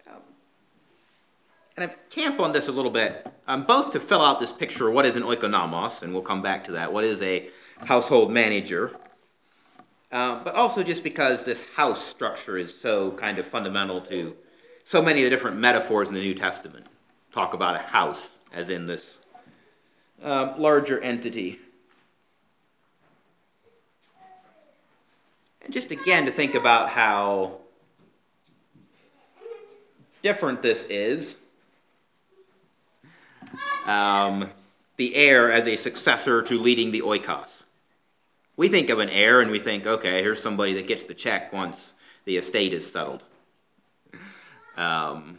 Um, 0.07 0.21
and 1.77 1.91
I 1.91 1.95
camp 2.11 2.39
on 2.39 2.53
this 2.53 2.69
a 2.69 2.73
little 2.73 2.91
bit, 2.91 3.27
um, 3.49 3.65
both 3.65 3.91
to 3.93 4.01
fill 4.01 4.23
out 4.23 4.39
this 4.39 4.53
picture 4.53 4.89
of 4.89 4.95
what 4.95 5.07
is 5.07 5.17
an 5.17 5.25
oikonomos, 5.25 6.03
and 6.03 6.13
we'll 6.13 6.23
come 6.23 6.43
back 6.43 6.63
to 6.65 6.73
that. 6.73 6.93
What 6.93 7.03
is 7.03 7.21
a 7.23 7.49
household 7.79 8.31
manager? 8.31 8.95
Uh, 10.13 10.43
but 10.45 10.55
also 10.55 10.85
just 10.85 11.03
because 11.03 11.45
this 11.45 11.65
house 11.75 12.05
structure 12.05 12.57
is 12.57 12.73
so 12.73 13.11
kind 13.13 13.41
of 13.41 13.47
fundamental 13.47 14.01
to 14.03 14.37
so 14.85 15.03
many 15.03 15.21
of 15.21 15.25
the 15.25 15.31
different 15.31 15.57
metaphors 15.57 16.07
in 16.07 16.15
the 16.15 16.21
New 16.21 16.35
Testament. 16.35 16.87
Talk 17.37 17.53
about 17.53 17.77
a 17.77 17.81
house 17.81 18.39
as 18.51 18.71
in 18.71 18.87
this 18.87 19.19
um, 20.23 20.59
larger 20.59 20.99
entity. 21.01 21.61
And 25.61 25.71
just 25.71 25.91
again 25.91 26.25
to 26.25 26.33
think 26.33 26.55
about 26.55 26.89
how 26.89 27.59
different 30.23 30.63
this 30.63 30.85
is. 30.85 31.37
Um, 33.85 34.49
the 34.97 35.15
heir 35.15 35.53
as 35.53 35.67
a 35.67 35.77
successor 35.77 36.41
to 36.41 36.59
leading 36.59 36.91
the 36.91 37.03
oikos. 37.03 37.65
We 38.57 38.71
think 38.71 38.89
of 38.89 38.99
an 38.99 39.11
heir 39.11 39.43
and 39.43 39.51
we 39.51 39.59
think, 39.59 39.87
okay, 39.87 40.23
here's 40.23 40.43
somebody 40.43 40.73
that 40.73 40.89
gets 40.89 41.03
the 41.03 41.13
check 41.13 41.53
once 41.53 41.93
the 42.25 42.39
estate 42.39 42.73
is 42.73 42.91
settled. 42.91 43.25
Um, 44.79 45.39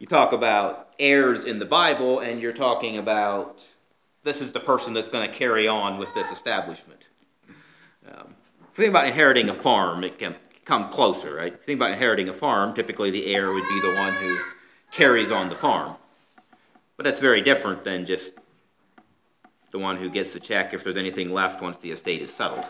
you 0.00 0.06
talk 0.06 0.32
about 0.32 0.88
heirs 0.98 1.44
in 1.44 1.58
the 1.58 1.66
Bible, 1.66 2.20
and 2.20 2.40
you're 2.40 2.54
talking 2.54 2.96
about 2.96 3.64
this 4.24 4.40
is 4.40 4.50
the 4.50 4.60
person 4.60 4.94
that's 4.94 5.10
going 5.10 5.28
to 5.28 5.34
carry 5.34 5.68
on 5.68 5.98
with 5.98 6.12
this 6.14 6.30
establishment. 6.30 7.04
Um, 8.08 8.34
if 8.72 8.78
you 8.78 8.84
think 8.84 8.90
about 8.90 9.06
inheriting 9.06 9.50
a 9.50 9.54
farm, 9.54 10.02
it 10.02 10.18
can 10.18 10.34
come 10.64 10.88
closer, 10.88 11.34
right? 11.34 11.52
If 11.52 11.60
you 11.60 11.64
think 11.66 11.78
about 11.78 11.92
inheriting 11.92 12.30
a 12.30 12.32
farm, 12.32 12.74
typically 12.74 13.10
the 13.10 13.26
heir 13.26 13.52
would 13.52 13.68
be 13.68 13.80
the 13.82 13.94
one 13.94 14.14
who 14.14 14.38
carries 14.90 15.30
on 15.30 15.50
the 15.50 15.54
farm. 15.54 15.96
But 16.96 17.04
that's 17.04 17.20
very 17.20 17.42
different 17.42 17.82
than 17.82 18.06
just 18.06 18.32
the 19.70 19.78
one 19.78 19.98
who 19.98 20.08
gets 20.08 20.32
the 20.32 20.40
check 20.40 20.72
if 20.72 20.82
there's 20.82 20.96
anything 20.96 21.30
left 21.30 21.60
once 21.60 21.76
the 21.76 21.90
estate 21.90 22.22
is 22.22 22.32
settled. 22.32 22.68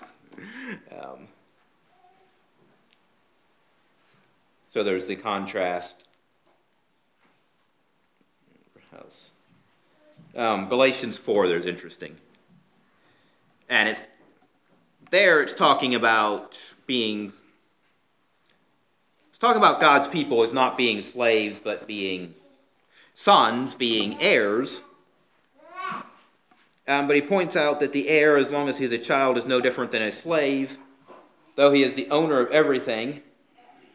Um, 0.92 1.28
so 4.70 4.82
there's 4.82 5.06
the 5.06 5.16
contrast. 5.16 6.04
Um, 10.36 10.68
Galatians 10.68 11.18
4, 11.18 11.48
there's 11.48 11.66
interesting. 11.66 12.16
And 13.68 13.88
it's 13.88 14.02
there 15.10 15.42
it's 15.42 15.54
talking 15.54 15.94
about 15.94 16.60
being 16.86 17.32
it's 19.30 19.38
talking 19.38 19.58
about 19.58 19.80
God's 19.80 20.06
people 20.08 20.42
as 20.42 20.52
not 20.52 20.76
being 20.76 21.02
slaves 21.02 21.60
but 21.62 21.86
being 21.86 22.34
sons, 23.14 23.74
being 23.74 24.20
heirs. 24.20 24.80
Um, 26.88 27.06
but 27.06 27.14
he 27.14 27.22
points 27.22 27.54
out 27.54 27.78
that 27.80 27.92
the 27.92 28.08
heir, 28.08 28.36
as 28.36 28.50
long 28.50 28.68
as 28.68 28.76
he's 28.76 28.90
a 28.90 28.98
child, 28.98 29.38
is 29.38 29.46
no 29.46 29.60
different 29.60 29.92
than 29.92 30.02
a 30.02 30.10
slave, 30.10 30.76
though 31.54 31.70
he 31.70 31.84
is 31.84 31.94
the 31.94 32.10
owner 32.10 32.40
of 32.40 32.50
everything. 32.50 33.22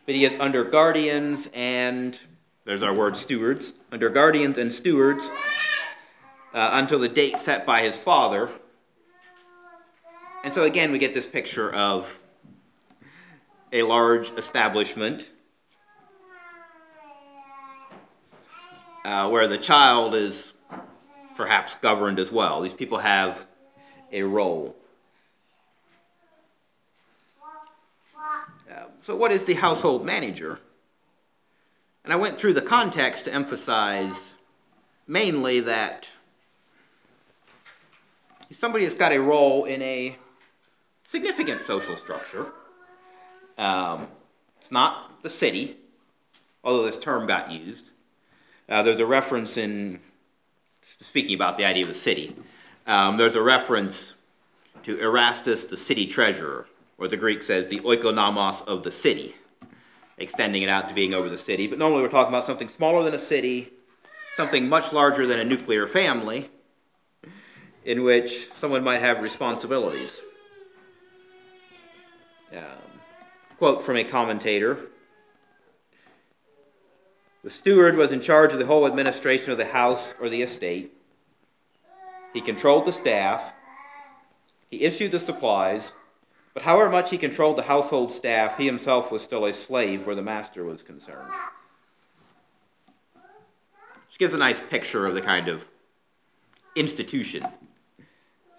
but 0.06 0.16
he 0.16 0.24
is 0.24 0.38
under 0.40 0.64
guardians 0.64 1.50
and, 1.54 2.18
there's 2.66 2.82
our 2.82 2.94
word 2.94 3.16
stewards, 3.16 3.74
under 3.92 4.10
guardians 4.10 4.58
and 4.58 4.74
stewards 4.74 5.30
uh, 6.54 6.72
until 6.74 6.98
the 6.98 7.08
date 7.08 7.40
set 7.40 7.66
by 7.66 7.82
his 7.82 7.96
father. 7.96 8.50
And 10.44 10.52
so 10.52 10.64
again, 10.64 10.92
we 10.92 10.98
get 10.98 11.14
this 11.14 11.28
picture 11.28 11.72
of 11.74 12.20
a 13.72 13.84
large 13.84 14.32
establishment 14.32 15.30
uh, 19.06 19.30
where 19.30 19.48
the 19.48 19.58
child 19.58 20.16
is 20.16 20.54
perhaps 21.36 21.76
governed 21.76 22.18
as 22.18 22.32
well. 22.32 22.62
These 22.62 22.74
people 22.74 22.98
have 22.98 23.46
a 24.12 24.24
role. 24.24 24.76
Uh, 28.72 28.86
so, 29.02 29.16
what 29.16 29.32
is 29.32 29.44
the 29.44 29.54
household 29.54 30.06
manager? 30.06 30.60
And 32.06 32.14
I 32.14 32.18
went 32.18 32.38
through 32.38 32.54
the 32.54 32.62
context 32.62 33.26
to 33.26 33.34
emphasize 33.34 34.36
mainly 35.08 35.60
that 35.62 36.08
somebody 38.52 38.84
has 38.84 38.94
got 38.94 39.12
a 39.12 39.20
role 39.20 39.66
in 39.66 39.82
a 39.82 40.16
significant 41.04 41.64
social 41.64 41.98
structure. 41.98 42.46
Um, 43.58 44.08
it's 44.62 44.72
not 44.72 45.24
the 45.24 45.32
city, 45.32 45.78
although 46.64 46.86
this 46.86 46.98
term 46.98 47.26
got 47.26 47.52
used. 47.52 47.90
Uh, 48.70 48.84
there's 48.84 49.00
a 49.00 49.06
reference 49.06 49.58
in, 49.58 50.00
speaking 50.84 51.34
about 51.34 51.58
the 51.58 51.66
idea 51.66 51.86
of 51.86 51.90
the 51.90 51.96
city, 51.96 52.36
um, 52.86 53.18
there's 53.18 53.36
a 53.36 53.42
reference 53.42 54.14
to 54.84 55.00
Erastus, 55.00 55.66
the 55.66 55.78
city 55.78 56.06
treasurer, 56.06 56.68
or 57.00 57.08
the 57.08 57.18
Greek 57.18 57.42
says 57.42 57.68
the 57.68 57.80
oikonomos 57.80 58.64
of 58.68 58.84
the 58.84 58.92
city, 58.92 59.34
extending 60.18 60.62
it 60.62 60.70
out 60.70 60.88
to 60.88 60.94
being 60.94 61.14
over 61.14 61.30
the 61.30 61.38
city. 61.38 61.68
But 61.68 61.80
normally 61.80 62.02
we're 62.02 62.10
talking 62.10 62.34
about 62.34 62.46
something 62.46 62.68
smaller 62.68 63.04
than 63.04 63.14
a 63.14 63.20
city, 63.20 63.72
something 64.36 64.68
much 64.68 64.94
larger 64.94 65.28
than 65.28 65.40
a 65.40 65.46
nuclear 65.46 65.88
family, 65.88 66.50
in 67.84 68.04
which 68.04 68.50
someone 68.58 68.84
might 68.84 69.00
have 69.00 69.22
responsibilities. 69.22 70.22
Um, 72.54 72.62
quote 73.58 73.84
from 73.84 73.98
a 73.98 74.04
commentator 74.04 74.78
The 77.44 77.50
steward 77.50 77.96
was 77.96 78.12
in 78.12 78.22
charge 78.22 78.54
of 78.54 78.60
the 78.60 78.66
whole 78.66 78.88
administration 78.88 79.52
of 79.52 79.58
the 79.58 79.66
house 79.66 80.14
or 80.22 80.30
the 80.30 80.42
estate. 80.42 80.94
He 82.34 82.42
controlled 82.42 82.86
the 82.86 82.94
staff. 82.94 83.54
He 84.70 84.84
issued 84.84 85.12
the 85.12 85.20
supplies. 85.20 85.92
But 86.56 86.64
however 86.64 86.90
much 86.90 87.10
he 87.10 87.18
controlled 87.18 87.58
the 87.58 87.64
household 87.64 88.14
staff, 88.14 88.58
he 88.58 88.66
himself 88.66 89.12
was 89.12 89.22
still 89.22 89.46
a 89.46 89.54
slave 89.54 90.08
where 90.08 90.16
the 90.16 90.22
master 90.22 90.64
was 90.64 90.82
concerned. 90.82 91.30
Which 94.08 94.18
gives 94.18 94.34
a 94.34 94.38
nice 94.38 94.62
picture 94.62 95.06
of 95.06 95.16
the 95.16 95.22
kind 95.22 95.50
of 95.50 95.66
institution 96.74 97.46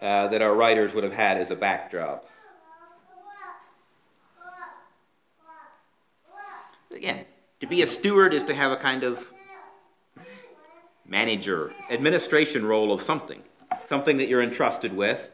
uh, 0.02 0.28
that 0.28 0.42
our 0.42 0.54
writers 0.54 0.92
would 0.92 1.04
have 1.04 1.14
had 1.14 1.38
as 1.38 1.50
a 1.50 1.56
backdrop. 1.56 2.28
Again, 6.94 7.24
to 7.60 7.66
be 7.66 7.80
a 7.80 7.86
steward 7.86 8.34
is 8.34 8.44
to 8.44 8.54
have 8.54 8.72
a 8.72 8.76
kind 8.76 9.04
of 9.04 9.32
manager, 11.06 11.72
administration 11.88 12.66
role 12.66 12.92
of 12.92 13.00
something, 13.00 13.42
something 13.86 14.18
that 14.18 14.28
you're 14.28 14.42
entrusted 14.42 14.94
with. 14.94 15.30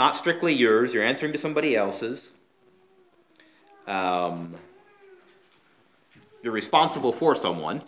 Not 0.00 0.16
strictly 0.16 0.54
yours, 0.54 0.94
you're 0.94 1.04
answering 1.04 1.30
to 1.32 1.38
somebody 1.38 1.76
else's. 1.76 2.30
Um, 3.86 4.54
you're 6.42 6.54
responsible 6.54 7.12
for 7.12 7.34
someone 7.34 7.82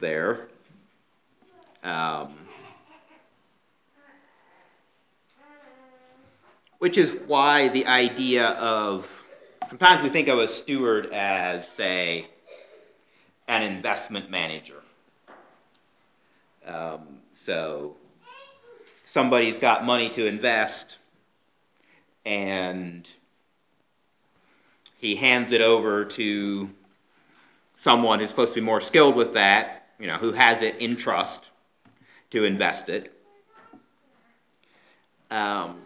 there. 0.00 0.48
Um, 1.84 2.34
which 6.78 6.98
is 6.98 7.12
why 7.28 7.68
the 7.68 7.86
idea 7.86 8.46
of 8.46 9.06
sometimes 9.68 10.02
we 10.02 10.08
think 10.08 10.26
of 10.26 10.40
a 10.40 10.48
steward 10.48 11.06
as, 11.12 11.68
say, 11.68 12.26
an 13.46 13.62
investment 13.62 14.28
manager. 14.28 14.82
Um, 16.66 17.20
so 17.32 17.94
somebody's 19.14 19.58
got 19.58 19.84
money 19.84 20.10
to 20.10 20.26
invest 20.26 20.98
and 22.26 23.08
he 24.96 25.14
hands 25.14 25.52
it 25.52 25.60
over 25.60 26.04
to 26.04 26.68
someone 27.76 28.18
who's 28.18 28.28
supposed 28.28 28.52
to 28.52 28.60
be 28.60 28.66
more 28.66 28.80
skilled 28.80 29.14
with 29.14 29.34
that, 29.34 29.86
you 30.00 30.08
know, 30.08 30.16
who 30.16 30.32
has 30.32 30.62
it 30.62 30.74
in 30.78 30.96
trust 30.96 31.50
to 32.30 32.42
invest 32.44 32.88
it. 32.88 33.16
Um, 35.30 35.80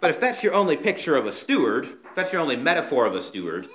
but 0.00 0.10
if 0.10 0.18
that's 0.18 0.42
your 0.42 0.54
only 0.54 0.76
picture 0.76 1.16
of 1.16 1.26
a 1.26 1.32
steward, 1.32 1.84
if 1.84 2.14
that's 2.16 2.32
your 2.32 2.42
only 2.42 2.56
metaphor 2.56 3.06
of 3.06 3.14
a 3.14 3.22
steward, 3.22 3.68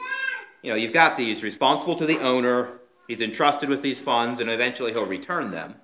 you 0.62 0.72
know, 0.72 0.76
you've 0.76 0.92
got 0.92 1.16
these 1.16 1.42
responsible 1.42 1.96
to 1.96 2.06
the 2.06 2.20
owner, 2.20 2.82
he's 3.08 3.22
entrusted 3.22 3.70
with 3.70 3.82
these 3.82 3.98
funds, 3.98 4.42
and 4.42 4.50
eventually 4.50 4.92
he'll 4.92 5.06
return 5.06 5.52
them. 5.52 5.76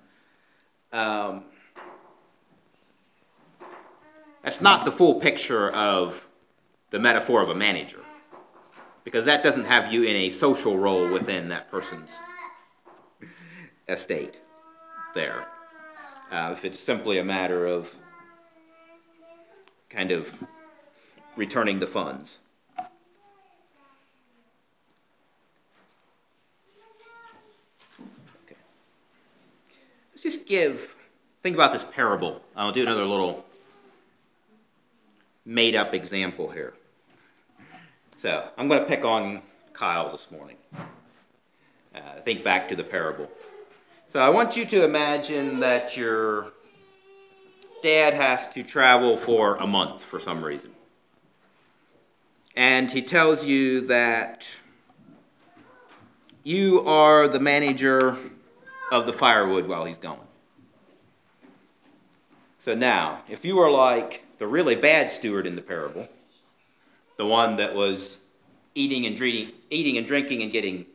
Um, 0.92 1.44
that's 4.44 4.60
not 4.60 4.84
the 4.84 4.92
full 4.92 5.14
picture 5.20 5.70
of 5.70 6.28
the 6.90 6.98
metaphor 6.98 7.40
of 7.42 7.48
a 7.48 7.54
manager, 7.54 8.00
because 9.02 9.24
that 9.24 9.42
doesn't 9.42 9.64
have 9.64 9.90
you 9.92 10.02
in 10.02 10.14
a 10.14 10.28
social 10.28 10.76
role 10.78 11.10
within 11.10 11.48
that 11.48 11.70
person's 11.70 12.14
estate 13.88 14.38
there. 15.14 15.46
Uh, 16.30 16.50
if 16.52 16.64
it's 16.64 16.78
simply 16.78 17.18
a 17.18 17.24
matter 17.24 17.66
of 17.66 17.92
kind 19.88 20.10
of 20.10 20.30
returning 21.36 21.80
the 21.80 21.86
funds. 21.86 22.38
Okay. 28.44 28.56
Let's 30.12 30.22
just 30.22 30.46
give, 30.46 30.94
think 31.42 31.54
about 31.56 31.72
this 31.72 31.84
parable. 31.84 32.42
I'll 32.54 32.72
do 32.72 32.82
another 32.82 33.04
little 33.04 33.44
made 35.44 35.76
up 35.76 35.94
example 35.94 36.50
here. 36.50 36.74
So 38.18 38.48
I'm 38.56 38.68
going 38.68 38.80
to 38.80 38.86
pick 38.86 39.04
on 39.04 39.42
Kyle 39.72 40.10
this 40.10 40.30
morning. 40.30 40.56
Uh, 41.94 42.00
think 42.24 42.42
back 42.42 42.68
to 42.68 42.76
the 42.76 42.84
parable. 42.84 43.30
So 44.08 44.20
I 44.20 44.28
want 44.30 44.56
you 44.56 44.64
to 44.66 44.84
imagine 44.84 45.60
that 45.60 45.96
your 45.96 46.52
dad 47.82 48.14
has 48.14 48.48
to 48.54 48.62
travel 48.62 49.16
for 49.16 49.56
a 49.56 49.66
month 49.66 50.02
for 50.02 50.18
some 50.18 50.42
reason. 50.42 50.70
And 52.56 52.90
he 52.90 53.02
tells 53.02 53.44
you 53.44 53.82
that 53.88 54.46
you 56.44 56.86
are 56.86 57.28
the 57.28 57.40
manager 57.40 58.16
of 58.92 59.06
the 59.06 59.12
firewood 59.12 59.66
while 59.66 59.84
he's 59.84 59.98
gone. 59.98 60.18
So 62.58 62.74
now, 62.74 63.22
if 63.28 63.44
you 63.44 63.58
are 63.58 63.70
like 63.70 64.24
the 64.38 64.46
really 64.46 64.74
bad 64.74 65.10
steward 65.10 65.46
in 65.46 65.56
the 65.56 65.62
parable, 65.62 66.08
the 67.16 67.26
one 67.26 67.56
that 67.56 67.74
was 67.74 68.18
eating 68.74 69.06
and 69.06 69.16
drinking, 69.16 69.54
eating 69.70 69.98
and 69.98 70.06
drinking 70.06 70.42
and 70.42 70.52
getting 70.52 70.86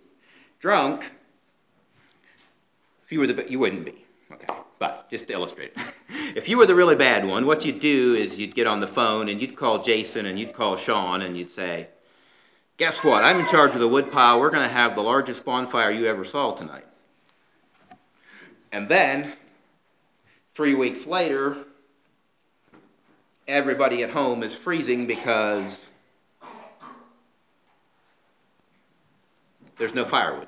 drunk, 0.60 1.12
if 3.06 3.12
you 3.12 3.20
were 3.20 3.28
the 3.28 3.50
you 3.50 3.60
wouldn't 3.60 3.86
be. 3.86 4.06
Okay, 4.32 4.48
but 4.78 5.10
just 5.10 5.28
to 5.28 5.34
illustrate. 5.34 5.74
if 6.36 6.48
you 6.48 6.58
were 6.58 6.66
the 6.66 6.76
really 6.76 6.96
bad 6.96 7.26
one, 7.26 7.46
what 7.46 7.66
you'd 7.66 7.80
do 7.80 8.14
is 8.14 8.38
you'd 8.38 8.54
get 8.54 8.68
on 8.68 8.80
the 8.80 8.88
phone 8.88 9.30
and 9.30 9.42
you'd 9.42 9.56
call 9.56 9.82
Jason 9.82 10.26
and 10.26 10.38
you'd 10.38 10.54
call 10.54 10.78
Sean 10.78 11.22
and 11.22 11.38
you'd 11.38 11.50
say, 11.50 11.88
Guess 12.78 13.04
what? 13.04 13.26
I'm 13.26 13.40
in 13.42 13.46
charge 13.48 13.74
of 13.74 13.82
the 13.82 13.90
woodpile. 13.90 14.40
We're 14.40 14.52
going 14.52 14.66
to 14.66 14.74
have 14.74 14.96
the 14.96 15.04
largest 15.04 15.44
bonfire 15.44 15.92
you 15.92 16.06
ever 16.06 16.24
saw 16.24 16.54
tonight. 16.56 16.86
And 18.72 18.88
then, 18.88 19.34
three 20.54 20.76
weeks 20.76 21.06
later, 21.06 21.58
everybody 23.50 24.04
at 24.04 24.12
home 24.12 24.44
is 24.44 24.56
freezing 24.56 25.08
because 25.08 25.90
there's 29.78 29.96
no 29.96 30.06
firewood 30.06 30.48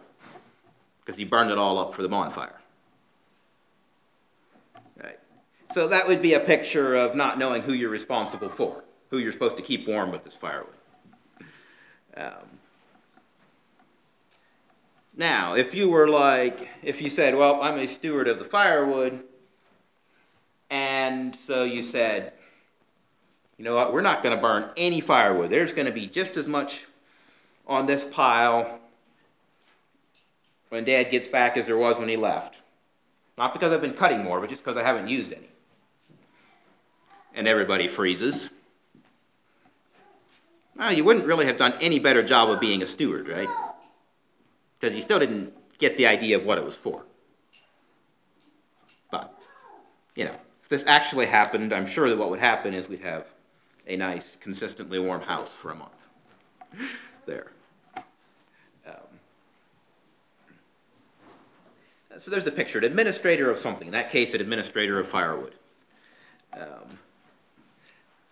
because 0.99 1.17
he 1.17 1.25
burned 1.25 1.49
it 1.49 1.57
all 1.57 1.79
up 1.79 1.93
for 1.93 2.03
the 2.03 2.07
bonfire. 2.07 2.59
Right. 5.01 5.19
So 5.73 5.87
that 5.87 6.07
would 6.07 6.21
be 6.21 6.35
a 6.35 6.39
picture 6.39 6.95
of 6.95 7.15
not 7.15 7.39
knowing 7.39 7.63
who 7.63 7.73
you're 7.73 7.89
responsible 7.89 8.49
for, 8.49 8.83
who 9.09 9.17
you're 9.17 9.31
supposed 9.31 9.57
to 9.57 9.63
keep 9.63 9.87
warm 9.87 10.11
with 10.11 10.23
this 10.23 10.35
firewood. 10.35 10.75
Um, 12.15 12.59
now, 15.17 15.55
if 15.55 15.73
you 15.73 15.89
were 15.89 16.07
like, 16.07 16.69
if 16.83 17.01
you 17.01 17.09
said, 17.09 17.35
well, 17.35 17.61
I'm 17.61 17.79
a 17.79 17.87
steward 17.87 18.27
of 18.27 18.37
the 18.37 18.45
firewood, 18.45 19.23
and 20.69 21.35
so 21.35 21.63
you 21.63 21.83
said, 21.83 22.33
you 23.61 23.65
know 23.65 23.75
what, 23.75 23.93
we're 23.93 24.01
not 24.01 24.23
going 24.23 24.35
to 24.35 24.41
burn 24.41 24.71
any 24.75 25.01
firewood. 25.01 25.51
There's 25.51 25.71
going 25.71 25.85
to 25.85 25.91
be 25.91 26.07
just 26.07 26.35
as 26.35 26.47
much 26.47 26.87
on 27.67 27.85
this 27.85 28.03
pile 28.03 28.79
when 30.69 30.83
Dad 30.83 31.11
gets 31.11 31.27
back 31.27 31.57
as 31.57 31.67
there 31.67 31.77
was 31.77 31.99
when 31.99 32.09
he 32.09 32.15
left. 32.15 32.55
Not 33.37 33.53
because 33.53 33.71
I've 33.71 33.79
been 33.79 33.93
cutting 33.93 34.23
more, 34.23 34.39
but 34.41 34.49
just 34.49 34.63
because 34.63 34.77
I 34.77 34.83
haven't 34.83 35.09
used 35.09 35.31
any. 35.31 35.47
And 37.35 37.47
everybody 37.47 37.87
freezes. 37.87 38.49
Well, 40.75 40.91
you 40.91 41.03
wouldn't 41.03 41.27
really 41.27 41.45
have 41.45 41.57
done 41.57 41.75
any 41.81 41.99
better 41.99 42.23
job 42.23 42.49
of 42.49 42.59
being 42.59 42.81
a 42.81 42.87
steward, 42.87 43.27
right? 43.27 43.49
Because 44.79 44.95
you 44.95 45.01
still 45.01 45.19
didn't 45.19 45.53
get 45.77 45.97
the 45.97 46.07
idea 46.07 46.35
of 46.35 46.45
what 46.45 46.57
it 46.57 46.63
was 46.63 46.75
for. 46.75 47.03
But, 49.11 49.39
you 50.15 50.25
know, 50.25 50.35
if 50.63 50.69
this 50.69 50.83
actually 50.87 51.27
happened, 51.27 51.71
I'm 51.71 51.85
sure 51.85 52.09
that 52.09 52.17
what 52.17 52.31
would 52.31 52.39
happen 52.39 52.73
is 52.73 52.89
we'd 52.89 53.01
have 53.01 53.30
a 53.87 53.95
nice, 53.97 54.35
consistently 54.35 54.99
warm 54.99 55.21
house 55.21 55.53
for 55.53 55.71
a 55.71 55.75
month. 55.75 56.07
there. 57.25 57.47
Um, 58.85 58.93
so 62.17 62.31
there's 62.31 62.43
the 62.43 62.51
picture 62.51 62.79
an 62.79 62.85
administrator 62.85 63.49
of 63.49 63.57
something, 63.57 63.87
in 63.87 63.93
that 63.93 64.11
case, 64.11 64.33
an 64.33 64.41
administrator 64.41 64.99
of 64.99 65.07
firewood. 65.07 65.55
Um, 66.53 66.99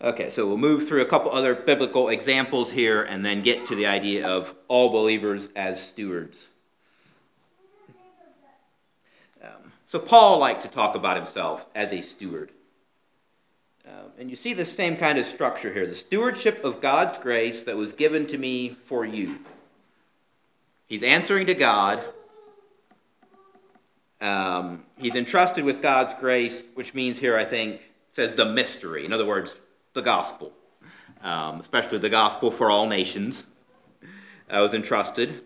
okay, 0.02 0.30
so 0.30 0.46
we'll 0.46 0.58
move 0.58 0.88
through 0.88 1.02
a 1.02 1.06
couple 1.06 1.32
other 1.32 1.56
biblical 1.56 2.10
examples 2.10 2.72
here 2.72 3.04
and 3.04 3.26
then 3.26 3.42
get 3.42 3.66
to 3.68 3.76
the 3.76 3.86
idea 3.86 4.28
of 4.28 4.54
all 4.68 4.90
believers 4.90 5.50
as 5.56 5.82
stewards. 5.82 6.48
Um, 9.42 9.72
so 9.86 10.00
Paul 10.00 10.40
liked 10.40 10.62
to 10.64 10.68
talk 10.68 10.96
about 10.96 11.16
himself 11.16 11.66
as 11.74 11.92
a 11.94 12.02
steward. 12.02 12.52
Um, 13.90 14.12
and 14.20 14.30
you 14.30 14.36
see 14.36 14.54
the 14.54 14.66
same 14.66 14.98
kind 14.98 15.18
of 15.18 15.26
structure 15.26 15.74
here 15.74 15.88
the 15.88 15.96
stewardship 15.96 16.64
of 16.64 16.80
God's 16.80 17.18
grace 17.18 17.64
that 17.64 17.76
was 17.76 17.92
given 17.94 18.28
to 18.28 18.38
me 18.38 18.70
for 18.70 19.04
you. 19.04 19.40
He's 20.86 21.02
answering 21.02 21.48
to 21.48 21.56
God. 21.56 22.04
Um, 24.22 24.84
he's 24.98 25.16
entrusted 25.16 25.64
with 25.64 25.82
God's 25.82 26.14
grace, 26.14 26.68
which 26.76 26.94
means 26.94 27.18
here, 27.18 27.36
I 27.38 27.46
think, 27.46 27.82
says 28.12 28.34
the 28.34 28.46
mystery. 28.46 29.06
In 29.06 29.14
other 29.14 29.26
words, 29.26 29.60
the 29.94 30.02
gospel, 30.02 30.52
um, 31.24 31.60
especially 31.60 31.98
the 31.98 32.10
gospel 32.10 32.52
for 32.52 32.70
all 32.70 32.88
nations, 32.88 33.46
I 34.50 34.62
was 34.62 34.76
entrusted. 34.76 35.42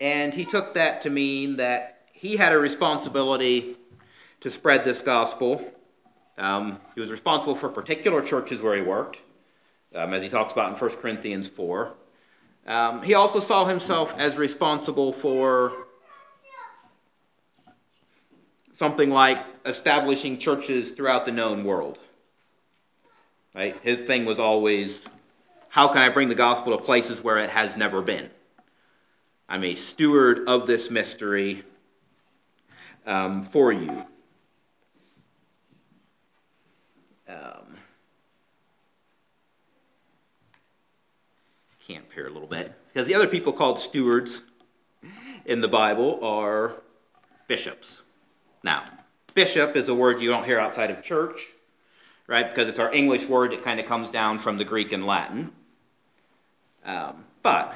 And 0.00 0.34
he 0.34 0.44
took 0.44 0.74
that 0.74 1.00
to 1.02 1.10
mean 1.10 1.56
that 1.56 2.00
he 2.12 2.36
had 2.36 2.52
a 2.52 2.58
responsibility 2.58 3.76
to 4.40 4.50
spread 4.50 4.84
this 4.84 5.00
gospel 5.00 5.64
um, 6.38 6.80
he 6.94 7.00
was 7.00 7.10
responsible 7.10 7.54
for 7.54 7.68
particular 7.68 8.20
churches 8.22 8.60
where 8.60 8.74
he 8.74 8.82
worked, 8.82 9.20
um, 9.94 10.12
as 10.12 10.22
he 10.22 10.28
talks 10.28 10.52
about 10.52 10.72
in 10.72 10.78
1 10.78 10.90
Corinthians 10.96 11.48
4. 11.48 11.94
Um, 12.66 13.02
he 13.02 13.14
also 13.14 13.40
saw 13.40 13.66
himself 13.66 14.14
as 14.18 14.36
responsible 14.36 15.12
for 15.12 15.72
something 18.72 19.10
like 19.10 19.38
establishing 19.64 20.38
churches 20.38 20.92
throughout 20.92 21.24
the 21.24 21.32
known 21.32 21.64
world. 21.64 21.98
Right? 23.54 23.78
His 23.82 24.00
thing 24.00 24.24
was 24.24 24.40
always, 24.40 25.06
how 25.68 25.86
can 25.88 25.98
I 25.98 26.08
bring 26.08 26.28
the 26.28 26.34
gospel 26.34 26.76
to 26.76 26.82
places 26.82 27.22
where 27.22 27.38
it 27.38 27.50
has 27.50 27.76
never 27.76 28.02
been? 28.02 28.30
I'm 29.48 29.62
a 29.62 29.76
steward 29.76 30.48
of 30.48 30.66
this 30.66 30.90
mystery 30.90 31.62
um, 33.06 33.42
for 33.42 33.72
you. 33.72 34.04
Um, 37.28 37.78
camp 41.86 42.06
here 42.14 42.26
a 42.26 42.30
little 42.30 42.48
bit 42.48 42.72
because 42.88 43.06
the 43.06 43.14
other 43.14 43.26
people 43.26 43.52
called 43.52 43.78
stewards 43.78 44.42
in 45.44 45.60
the 45.60 45.68
Bible 45.68 46.18
are 46.22 46.74
bishops. 47.46 48.02
Now, 48.62 48.84
bishop 49.34 49.76
is 49.76 49.88
a 49.88 49.94
word 49.94 50.20
you 50.20 50.30
don't 50.30 50.44
hear 50.44 50.58
outside 50.58 50.90
of 50.90 51.02
church, 51.02 51.46
right? 52.26 52.48
Because 52.48 52.68
it's 52.68 52.78
our 52.78 52.92
English 52.92 53.26
word. 53.26 53.52
It 53.52 53.62
kind 53.62 53.78
of 53.80 53.86
comes 53.86 54.10
down 54.10 54.38
from 54.38 54.56
the 54.56 54.64
Greek 54.64 54.92
and 54.92 55.06
Latin. 55.06 55.52
Um, 56.84 57.24
but, 57.42 57.74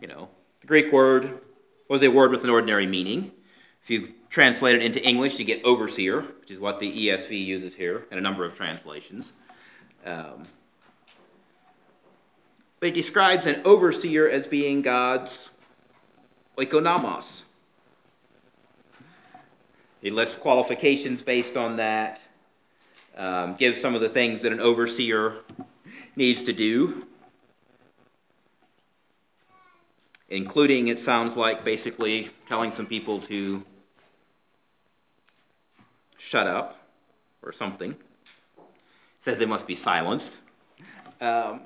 you 0.00 0.08
know, 0.08 0.28
the 0.60 0.66
Greek 0.66 0.92
word 0.92 1.40
was 1.88 2.02
a 2.02 2.08
word 2.08 2.30
with 2.32 2.42
an 2.44 2.50
ordinary 2.50 2.86
meaning. 2.86 3.30
If 3.84 3.90
you 3.90 4.14
translate 4.30 4.76
it 4.76 4.82
into 4.82 5.02
English, 5.02 5.38
you 5.38 5.44
get 5.44 5.64
overseer, 5.64 6.22
which 6.40 6.50
is 6.50 6.60
what 6.60 6.78
the 6.78 7.08
ESV 7.08 7.44
uses 7.44 7.74
here, 7.74 8.06
and 8.10 8.18
a 8.18 8.22
number 8.22 8.44
of 8.44 8.56
translations. 8.56 9.32
Um, 10.06 10.46
but 12.78 12.86
he 12.86 12.92
describes 12.92 13.46
an 13.46 13.60
overseer 13.64 14.28
as 14.28 14.46
being 14.46 14.82
God's 14.82 15.50
oikonomos. 16.56 17.42
He 20.00 20.10
lists 20.10 20.36
qualifications 20.36 21.22
based 21.22 21.56
on 21.56 21.76
that, 21.76 22.20
um, 23.16 23.54
gives 23.54 23.80
some 23.80 23.94
of 23.94 24.00
the 24.00 24.08
things 24.08 24.42
that 24.42 24.52
an 24.52 24.60
overseer 24.60 25.38
needs 26.16 26.42
to 26.44 26.52
do, 26.52 27.06
including, 30.28 30.88
it 30.88 30.98
sounds 30.98 31.36
like, 31.36 31.64
basically 31.64 32.30
telling 32.48 32.70
some 32.70 32.86
people 32.86 33.20
to 33.20 33.62
shut 36.22 36.46
up 36.46 36.78
or 37.42 37.52
something. 37.52 37.90
It 37.90 39.24
says 39.24 39.38
they 39.38 39.44
must 39.44 39.66
be 39.66 39.74
silenced. 39.74 40.36
Um, 41.20 41.62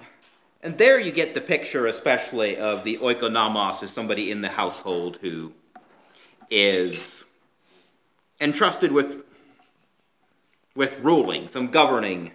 and 0.63 0.77
there 0.79 0.99
you 0.99 1.13
get 1.13 1.35
the 1.35 1.43
picture, 1.43 1.87
especially 1.87 2.57
of 2.57 2.83
the 2.83 2.97
oikonomos 2.99 3.83
as 3.83 3.91
somebody 3.91 4.31
in 4.31 4.41
the 4.41 4.49
household 4.49 5.19
who 5.21 5.53
is 6.51 7.25
entrusted 8.41 8.91
with, 8.91 9.25
with 10.75 10.99
ruling, 11.01 11.49
some 11.49 11.69
governing 11.69 12.33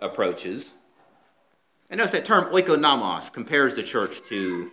approaches. 0.00 0.72
And 1.90 1.98
notice 1.98 2.12
that 2.12 2.24
term 2.24 2.52
oikonomos 2.52 3.32
compares 3.32 3.76
the 3.76 3.84
church 3.84 4.20
to 4.22 4.72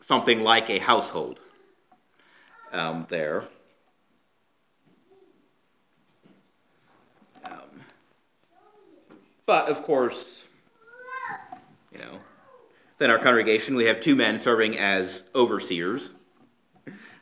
something 0.00 0.40
like 0.42 0.70
a 0.70 0.78
household 0.78 1.40
um, 2.72 3.06
there. 3.10 3.44
But 9.46 9.68
of 9.68 9.82
course, 9.82 10.46
you 11.92 11.98
know, 11.98 12.18
within 12.98 13.10
our 13.10 13.18
congregation, 13.18 13.74
we 13.74 13.84
have 13.84 14.00
two 14.00 14.14
men 14.14 14.38
serving 14.38 14.78
as 14.78 15.24
overseers, 15.34 16.10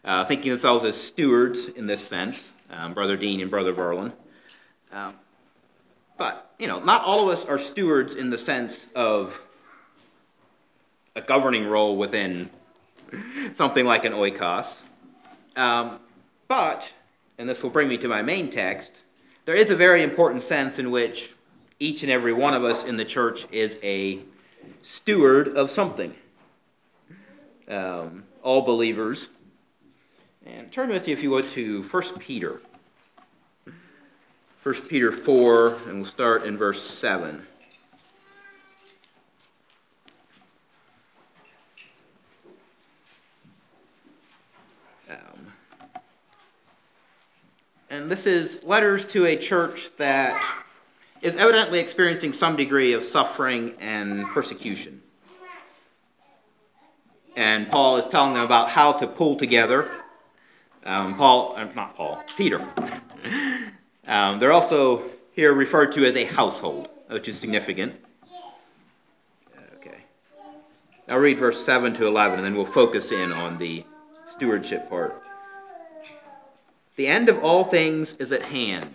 uh, 0.04 0.24
thinking 0.24 0.50
themselves 0.50 0.84
as 0.84 0.96
stewards 0.96 1.68
in 1.68 1.86
this 1.86 2.02
sense, 2.02 2.52
um, 2.70 2.94
Brother 2.94 3.16
Dean 3.16 3.40
and 3.40 3.50
Brother 3.50 3.72
Verlin. 3.72 4.12
Um, 4.92 5.14
but, 6.18 6.52
you 6.58 6.66
know, 6.66 6.80
not 6.80 7.04
all 7.04 7.22
of 7.22 7.28
us 7.28 7.46
are 7.46 7.58
stewards 7.58 8.14
in 8.14 8.28
the 8.28 8.38
sense 8.38 8.88
of 8.94 9.42
a 11.16 11.22
governing 11.22 11.66
role 11.66 11.96
within 11.96 12.50
something 13.54 13.86
like 13.86 14.04
an 14.04 14.12
oikos. 14.12 14.82
Um, 15.56 15.98
but, 16.46 16.92
and 17.38 17.48
this 17.48 17.62
will 17.62 17.70
bring 17.70 17.88
me 17.88 17.96
to 17.98 18.08
my 18.08 18.22
main 18.22 18.50
text, 18.50 19.04
there 19.46 19.54
is 19.54 19.70
a 19.70 19.76
very 19.76 20.02
important 20.02 20.42
sense 20.42 20.78
in 20.78 20.90
which 20.90 21.32
each 21.80 22.02
and 22.02 22.12
every 22.12 22.34
one 22.34 22.52
of 22.52 22.62
us 22.62 22.84
in 22.84 22.96
the 22.96 23.04
church 23.04 23.46
is 23.50 23.78
a 23.82 24.20
steward 24.82 25.48
of 25.56 25.70
something. 25.70 26.14
Um, 27.68 28.24
all 28.42 28.60
believers. 28.60 29.30
And 30.44 30.70
turn 30.70 30.90
with 30.90 31.08
you, 31.08 31.14
if 31.14 31.22
you 31.22 31.30
would, 31.30 31.48
to 31.50 31.82
1 31.82 32.02
Peter. 32.18 32.60
1 34.62 34.74
Peter 34.88 35.10
4, 35.10 35.74
and 35.86 35.94
we'll 35.96 36.04
start 36.04 36.44
in 36.44 36.58
verse 36.58 36.82
7. 36.82 37.46
Um, 45.08 45.16
and 47.88 48.10
this 48.10 48.26
is 48.26 48.62
letters 48.64 49.08
to 49.08 49.24
a 49.26 49.36
church 49.36 49.96
that 49.96 50.38
is 51.22 51.36
evidently 51.36 51.78
experiencing 51.78 52.32
some 52.32 52.56
degree 52.56 52.92
of 52.92 53.02
suffering 53.02 53.74
and 53.80 54.26
persecution. 54.28 55.02
And 57.36 57.70
Paul 57.70 57.96
is 57.98 58.06
telling 58.06 58.34
them 58.34 58.42
about 58.42 58.70
how 58.70 58.92
to 58.92 59.06
pull 59.06 59.36
together. 59.36 59.88
Um, 60.84 61.16
Paul, 61.16 61.54
uh, 61.56 61.64
not 61.74 61.94
Paul, 61.94 62.22
Peter. 62.36 62.60
um, 64.06 64.38
they're 64.38 64.52
also 64.52 65.02
here 65.32 65.52
referred 65.52 65.92
to 65.92 66.06
as 66.06 66.16
a 66.16 66.24
household, 66.24 66.88
which 67.08 67.28
is 67.28 67.38
significant. 67.38 67.94
Okay. 69.76 69.98
I'll 71.08 71.18
read 71.18 71.38
verse 71.38 71.62
7 71.62 71.92
to 71.94 72.06
11, 72.06 72.38
and 72.38 72.44
then 72.44 72.54
we'll 72.54 72.64
focus 72.64 73.12
in 73.12 73.32
on 73.32 73.58
the 73.58 73.84
stewardship 74.26 74.88
part. 74.88 75.22
The 76.96 77.06
end 77.06 77.28
of 77.28 77.42
all 77.44 77.64
things 77.64 78.14
is 78.14 78.32
at 78.32 78.42
hand. 78.42 78.94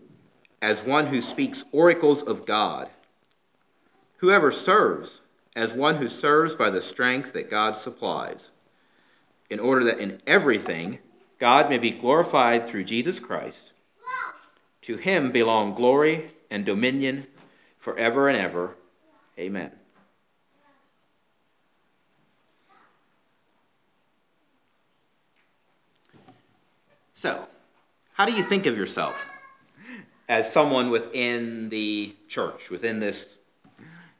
as 0.61 0.83
one 0.83 1.07
who 1.07 1.21
speaks 1.21 1.65
oracles 1.71 2.21
of 2.21 2.45
God. 2.45 2.89
Whoever 4.17 4.51
serves, 4.51 5.21
as 5.55 5.73
one 5.73 5.97
who 5.97 6.07
serves 6.07 6.53
by 6.53 6.69
the 6.69 6.81
strength 6.81 7.33
that 7.33 7.49
God 7.49 7.75
supplies, 7.75 8.51
in 9.49 9.59
order 9.59 9.83
that 9.85 9.99
in 9.99 10.21
everything 10.27 10.99
God 11.39 11.69
may 11.69 11.79
be 11.79 11.91
glorified 11.91 12.67
through 12.67 12.83
Jesus 12.83 13.19
Christ. 13.19 13.73
To 14.83 14.97
him 14.97 15.31
belong 15.31 15.73
glory 15.73 16.31
and 16.51 16.65
dominion 16.65 17.25
forever 17.79 18.29
and 18.29 18.37
ever. 18.37 18.75
Amen. 19.39 19.71
So, 27.13 27.47
how 28.13 28.25
do 28.25 28.33
you 28.33 28.43
think 28.43 28.65
of 28.65 28.77
yourself 28.77 29.30
as 30.31 30.49
someone 30.49 30.89
within 30.89 31.67
the 31.67 32.15
church, 32.29 32.69
within 32.69 32.99
this, 32.99 33.35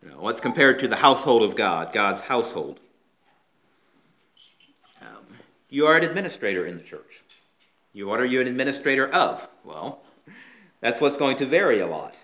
you 0.03 0.09
know, 0.09 0.19
what's 0.19 0.41
compared 0.41 0.77
to 0.77 0.89
the 0.89 0.95
household 0.97 1.41
of 1.41 1.55
God, 1.55 1.93
God's 1.93 2.19
household? 2.19 2.81
Um, 5.01 5.25
you 5.69 5.87
are 5.87 5.95
an 5.95 6.03
administrator 6.03 6.65
in 6.65 6.75
the 6.75 6.83
church. 6.83 7.23
You, 7.93 8.07
what 8.07 8.19
are 8.19 8.25
you 8.25 8.41
an 8.41 8.47
administrator 8.47 9.07
of? 9.07 9.47
Well, 9.63 10.01
that's 10.81 10.99
what's 10.99 11.15
going 11.15 11.37
to 11.37 11.45
vary 11.45 11.79
a 11.79 11.87
lot. 11.87 12.17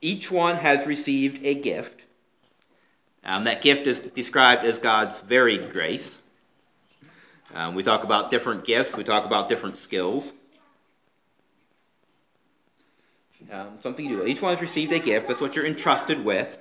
Each 0.00 0.30
one 0.30 0.56
has 0.56 0.86
received 0.86 1.44
a 1.44 1.54
gift. 1.54 2.00
Um, 3.24 3.44
that 3.44 3.60
gift 3.60 3.86
is 3.86 4.00
described 4.00 4.64
as 4.64 4.78
God's 4.78 5.20
varied 5.20 5.70
grace. 5.70 6.22
Um, 7.54 7.74
we 7.74 7.82
talk 7.82 8.04
about 8.04 8.30
different 8.30 8.64
gifts, 8.64 8.96
we 8.96 9.04
talk 9.04 9.26
about 9.26 9.50
different 9.50 9.76
skills. 9.76 10.32
Um, 13.54 13.78
something 13.80 14.04
you 14.04 14.16
do. 14.16 14.26
Each 14.26 14.42
one 14.42 14.52
has 14.52 14.60
received 14.60 14.92
a 14.92 14.98
gift. 14.98 15.28
That's 15.28 15.40
what 15.40 15.54
you're 15.54 15.64
entrusted 15.64 16.24
with. 16.24 16.58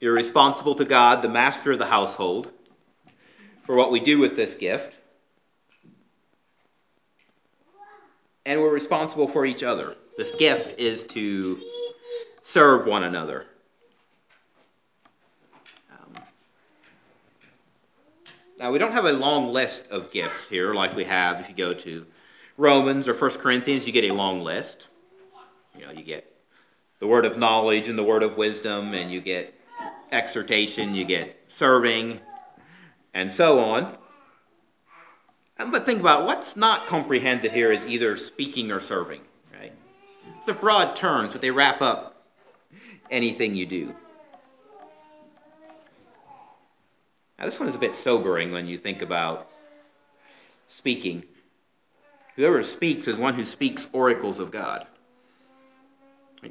You're 0.00 0.14
responsible 0.14 0.74
to 0.76 0.86
God, 0.86 1.20
the 1.20 1.28
master 1.28 1.72
of 1.72 1.78
the 1.78 1.84
household, 1.84 2.50
for 3.66 3.76
what 3.76 3.92
we 3.92 4.00
do 4.00 4.18
with 4.18 4.34
this 4.34 4.54
gift. 4.54 4.96
And 8.46 8.62
we're 8.62 8.72
responsible 8.72 9.28
for 9.28 9.44
each 9.44 9.62
other. 9.62 9.94
This 10.16 10.30
gift 10.36 10.78
is 10.78 11.04
to 11.04 11.60
serve 12.40 12.86
one 12.86 13.04
another. 13.04 13.44
Um, 15.90 16.22
now, 18.58 18.72
we 18.72 18.78
don't 18.78 18.92
have 18.92 19.04
a 19.04 19.12
long 19.12 19.52
list 19.52 19.90
of 19.90 20.10
gifts 20.10 20.48
here 20.48 20.72
like 20.72 20.96
we 20.96 21.04
have 21.04 21.40
if 21.40 21.50
you 21.50 21.54
go 21.54 21.74
to 21.74 22.06
Romans 22.62 23.08
or 23.08 23.14
1 23.14 23.30
Corinthians, 23.38 23.88
you 23.88 23.92
get 23.92 24.08
a 24.08 24.14
long 24.14 24.42
list. 24.42 24.86
You 25.76 25.84
know, 25.84 25.90
you 25.90 26.04
get 26.04 26.32
the 27.00 27.08
word 27.08 27.24
of 27.26 27.36
knowledge 27.36 27.88
and 27.88 27.98
the 27.98 28.04
word 28.04 28.22
of 28.22 28.36
wisdom, 28.36 28.94
and 28.94 29.10
you 29.10 29.20
get 29.20 29.52
exhortation, 30.12 30.94
you 30.94 31.04
get 31.04 31.36
serving, 31.48 32.20
and 33.14 33.32
so 33.32 33.58
on. 33.58 33.98
Um, 35.58 35.72
but 35.72 35.84
think 35.84 35.98
about 35.98 36.24
what's 36.24 36.54
not 36.54 36.86
comprehended 36.86 37.50
here 37.50 37.72
is 37.72 37.84
either 37.84 38.16
speaking 38.16 38.70
or 38.70 38.78
serving, 38.78 39.22
right? 39.60 39.72
It's 40.38 40.46
a 40.46 40.54
broad 40.54 40.94
terms, 40.94 41.32
but 41.32 41.40
they 41.40 41.50
wrap 41.50 41.82
up 41.82 42.22
anything 43.10 43.56
you 43.56 43.66
do. 43.66 43.92
Now, 47.40 47.46
this 47.46 47.58
one 47.58 47.68
is 47.68 47.74
a 47.74 47.80
bit 47.80 47.96
sobering 47.96 48.52
when 48.52 48.68
you 48.68 48.78
think 48.78 49.02
about 49.02 49.50
speaking. 50.68 51.24
Whoever 52.36 52.62
speaks 52.62 53.08
is 53.08 53.16
one 53.16 53.34
who 53.34 53.44
speaks 53.44 53.88
oracles 53.92 54.38
of 54.38 54.50
God. 54.50 54.86
I 56.42 56.50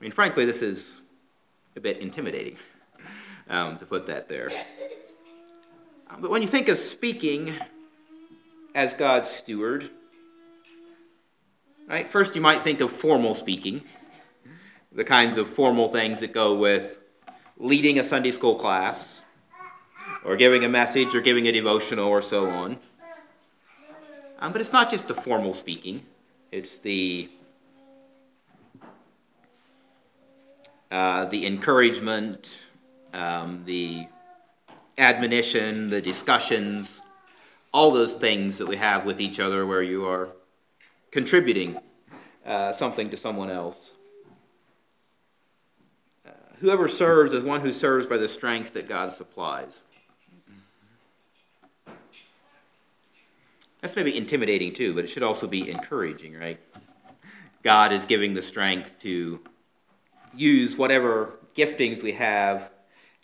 mean, 0.00 0.10
frankly, 0.10 0.44
this 0.44 0.60
is 0.60 1.00
a 1.76 1.80
bit 1.80 1.98
intimidating 1.98 2.56
um, 3.48 3.76
to 3.78 3.86
put 3.86 4.06
that 4.06 4.28
there. 4.28 4.50
Um, 6.10 6.20
but 6.20 6.30
when 6.30 6.42
you 6.42 6.48
think 6.48 6.68
of 6.68 6.78
speaking 6.78 7.54
as 8.74 8.94
God's 8.94 9.30
steward, 9.30 9.88
right, 11.88 12.08
first 12.08 12.34
you 12.34 12.40
might 12.40 12.64
think 12.64 12.80
of 12.80 12.90
formal 12.90 13.34
speaking, 13.34 13.84
the 14.90 15.04
kinds 15.04 15.36
of 15.36 15.48
formal 15.48 15.88
things 15.88 16.20
that 16.20 16.32
go 16.32 16.54
with 16.56 17.00
leading 17.56 18.00
a 18.00 18.04
Sunday 18.04 18.32
school 18.32 18.56
class, 18.56 19.22
or 20.24 20.36
giving 20.36 20.64
a 20.64 20.68
message, 20.68 21.14
or 21.14 21.20
giving 21.20 21.46
a 21.46 21.52
devotional, 21.52 22.08
or 22.08 22.20
so 22.20 22.46
on. 22.48 22.78
Um, 24.44 24.52
but 24.52 24.60
it's 24.60 24.74
not 24.74 24.90
just 24.90 25.08
the 25.08 25.14
formal 25.14 25.54
speaking, 25.54 26.04
it's 26.52 26.76
the 26.76 27.30
uh, 30.90 31.24
the 31.24 31.46
encouragement, 31.46 32.66
um, 33.14 33.62
the 33.64 34.06
admonition, 34.98 35.88
the 35.88 36.02
discussions, 36.02 37.00
all 37.72 37.90
those 37.90 38.12
things 38.12 38.58
that 38.58 38.68
we 38.68 38.76
have 38.76 39.06
with 39.06 39.18
each 39.18 39.40
other 39.40 39.64
where 39.64 39.82
you 39.82 40.04
are 40.06 40.28
contributing 41.10 41.78
uh, 42.44 42.74
something 42.74 43.08
to 43.08 43.16
someone 43.16 43.48
else. 43.48 43.92
Uh, 46.28 46.32
whoever 46.60 46.86
serves 46.86 47.32
is 47.32 47.42
one 47.42 47.62
who 47.62 47.72
serves 47.72 48.06
by 48.06 48.18
the 48.18 48.28
strength 48.28 48.74
that 48.74 48.86
God 48.86 49.10
supplies. 49.10 49.84
That's 53.84 53.96
maybe 53.96 54.16
intimidating 54.16 54.72
too, 54.72 54.94
but 54.94 55.04
it 55.04 55.08
should 55.08 55.22
also 55.22 55.46
be 55.46 55.70
encouraging, 55.70 56.38
right? 56.38 56.58
God 57.62 57.92
is 57.92 58.06
giving 58.06 58.32
the 58.32 58.40
strength 58.40 58.98
to 59.02 59.38
use 60.34 60.74
whatever 60.74 61.34
giftings 61.54 62.02
we 62.02 62.12
have 62.12 62.70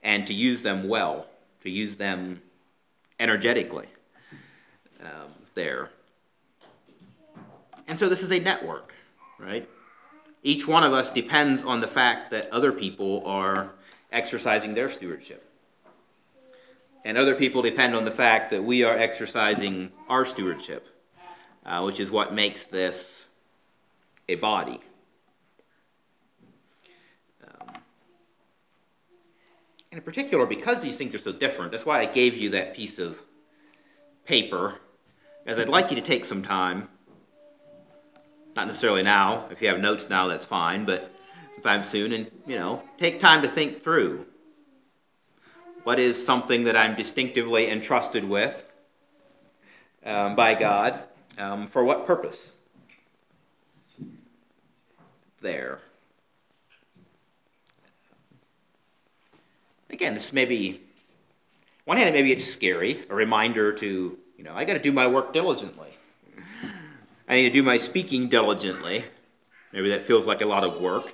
and 0.02 0.26
to 0.26 0.34
use 0.34 0.60
them 0.60 0.86
well, 0.86 1.24
to 1.62 1.70
use 1.70 1.96
them 1.96 2.42
energetically 3.18 3.86
um, 5.00 5.32
there. 5.54 5.88
And 7.88 7.98
so 7.98 8.10
this 8.10 8.22
is 8.22 8.30
a 8.30 8.38
network, 8.38 8.92
right? 9.38 9.66
Each 10.42 10.68
one 10.68 10.84
of 10.84 10.92
us 10.92 11.10
depends 11.10 11.62
on 11.62 11.80
the 11.80 11.88
fact 11.88 12.30
that 12.32 12.50
other 12.50 12.70
people 12.70 13.22
are 13.24 13.70
exercising 14.12 14.74
their 14.74 14.90
stewardship. 14.90 15.49
And 17.04 17.16
other 17.16 17.34
people 17.34 17.62
depend 17.62 17.94
on 17.94 18.04
the 18.04 18.10
fact 18.10 18.50
that 18.50 18.62
we 18.62 18.82
are 18.82 18.96
exercising 18.96 19.90
our 20.08 20.24
stewardship, 20.24 20.86
uh, 21.64 21.82
which 21.82 21.98
is 21.98 22.10
what 22.10 22.34
makes 22.34 22.64
this 22.64 23.26
a 24.28 24.34
body. 24.34 24.80
Um, 27.42 27.74
and 29.90 29.98
in 29.98 30.02
particular, 30.02 30.44
because 30.44 30.82
these 30.82 30.96
things 30.96 31.14
are 31.14 31.18
so 31.18 31.32
different, 31.32 31.72
that's 31.72 31.86
why 31.86 32.00
I 32.00 32.06
gave 32.06 32.36
you 32.36 32.50
that 32.50 32.74
piece 32.74 32.98
of 32.98 33.18
paper, 34.26 34.76
as 35.46 35.58
I'd 35.58 35.70
like 35.70 35.90
you 35.90 35.96
to 35.96 36.02
take 36.02 36.24
some 36.26 36.42
time. 36.42 36.88
Not 38.54 38.66
necessarily 38.66 39.02
now. 39.02 39.48
If 39.50 39.62
you 39.62 39.68
have 39.68 39.80
notes 39.80 40.10
now, 40.10 40.26
that's 40.26 40.44
fine, 40.44 40.84
but 40.84 41.10
sometime 41.54 41.82
soon, 41.82 42.12
and 42.12 42.30
you 42.46 42.56
know, 42.56 42.82
take 42.98 43.20
time 43.20 43.40
to 43.42 43.48
think 43.48 43.82
through 43.82 44.26
what 45.84 45.98
is 45.98 46.22
something 46.22 46.64
that 46.64 46.76
I'm 46.76 46.94
distinctively 46.94 47.70
entrusted 47.70 48.28
with 48.28 48.64
um, 50.04 50.36
by 50.36 50.54
God? 50.54 51.02
Um, 51.38 51.66
for 51.66 51.84
what 51.84 52.06
purpose? 52.06 52.52
There. 55.40 55.80
Again, 59.88 60.14
this 60.14 60.32
may 60.32 60.44
be, 60.44 60.82
one 61.84 61.96
hand, 61.96 62.14
maybe 62.14 62.30
it's 62.30 62.44
scary, 62.44 63.04
a 63.08 63.14
reminder 63.14 63.72
to, 63.72 64.18
you 64.36 64.44
know, 64.44 64.52
I 64.54 64.64
got 64.64 64.74
to 64.74 64.78
do 64.78 64.92
my 64.92 65.06
work 65.06 65.32
diligently. 65.32 65.88
I 67.28 67.36
need 67.36 67.44
to 67.44 67.50
do 67.50 67.62
my 67.62 67.78
speaking 67.78 68.28
diligently. 68.28 69.04
Maybe 69.72 69.88
that 69.90 70.02
feels 70.02 70.26
like 70.26 70.42
a 70.42 70.46
lot 70.46 70.64
of 70.64 70.80
work. 70.80 71.12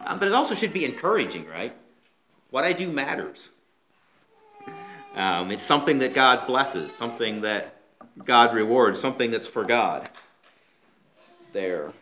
Um, 0.00 0.18
but 0.18 0.28
it 0.28 0.34
also 0.34 0.54
should 0.54 0.72
be 0.72 0.84
encouraging, 0.84 1.48
right? 1.48 1.74
What 2.50 2.64
I 2.64 2.72
do 2.72 2.90
matters. 2.90 3.50
Um, 5.18 5.50
it's 5.50 5.64
something 5.64 5.98
that 5.98 6.14
God 6.14 6.46
blesses, 6.46 6.92
something 6.94 7.40
that 7.40 7.74
God 8.24 8.54
rewards, 8.54 9.00
something 9.00 9.32
that's 9.32 9.48
for 9.48 9.64
God. 9.64 10.08
There. 11.52 11.92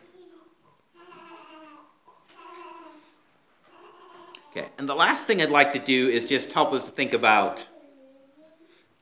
Okay, 4.51 4.67
and 4.77 4.87
the 4.87 4.93
last 4.93 5.25
thing 5.25 5.41
I'd 5.41 5.49
like 5.49 5.73
to 5.73 5.79
do 5.79 6.09
is 6.09 6.25
just 6.25 6.53
help 6.53 6.73
us 6.73 6.83
to 6.83 6.91
think 6.91 7.13
about 7.13 7.65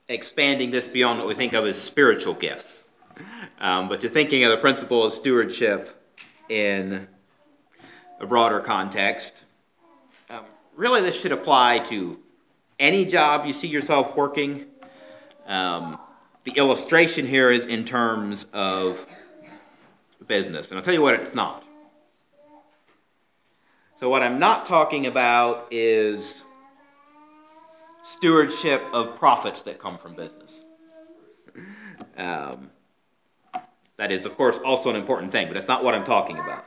expanding 0.08 0.72
this 0.72 0.88
beyond 0.88 1.20
what 1.20 1.28
we 1.28 1.34
think 1.34 1.52
of 1.52 1.66
as 1.66 1.78
spiritual 1.78 2.36
gifts, 2.36 2.86
um, 3.60 3.90
but 3.90 4.00
to 4.00 4.08
thinking 4.08 4.46
of 4.46 4.52
the 4.52 4.58
principle 4.58 5.04
of 5.04 5.12
stewardship 5.12 6.02
in 6.48 7.06
a 8.22 8.26
broader 8.26 8.62
context. 8.62 9.44
Um, 10.30 10.46
really, 10.74 11.02
this 11.02 11.20
should 11.20 11.34
apply 11.34 11.80
to 11.80 12.18
any 12.80 13.06
job 13.06 13.46
you 13.46 13.54
see 13.54 13.68
yourself 13.68 14.16
working. 14.16 14.66
Um, 15.48 16.00
the 16.44 16.52
illustration 16.52 17.26
here 17.26 17.52
is 17.52 17.66
in 17.66 17.86
terms 17.86 18.46
of 18.54 19.06
business, 20.28 20.70
and 20.70 20.78
I'll 20.78 20.84
tell 20.84 20.94
you 20.94 21.02
what 21.02 21.14
it's 21.16 21.36
not. 21.36 21.64
So, 24.00 24.10
what 24.10 24.22
I'm 24.22 24.40
not 24.40 24.66
talking 24.66 25.06
about 25.06 25.68
is 25.72 26.44
stewardship 28.04 28.84
of 28.94 29.16
profits 29.16 29.62
that 29.64 29.80
come 29.80 29.98
from 29.98 30.16
business. 30.16 30.62
Um, 32.18 32.70
that 33.98 34.12
is, 34.12 34.26
of 34.26 34.36
course, 34.36 34.60
also 34.60 34.90
an 34.90 34.96
important 34.96 35.32
thing, 35.32 35.48
but 35.48 35.54
that's 35.54 35.68
not 35.68 35.84
what 35.84 35.96
I'm 35.96 36.04
talking 36.04 36.38
about. 36.38 36.66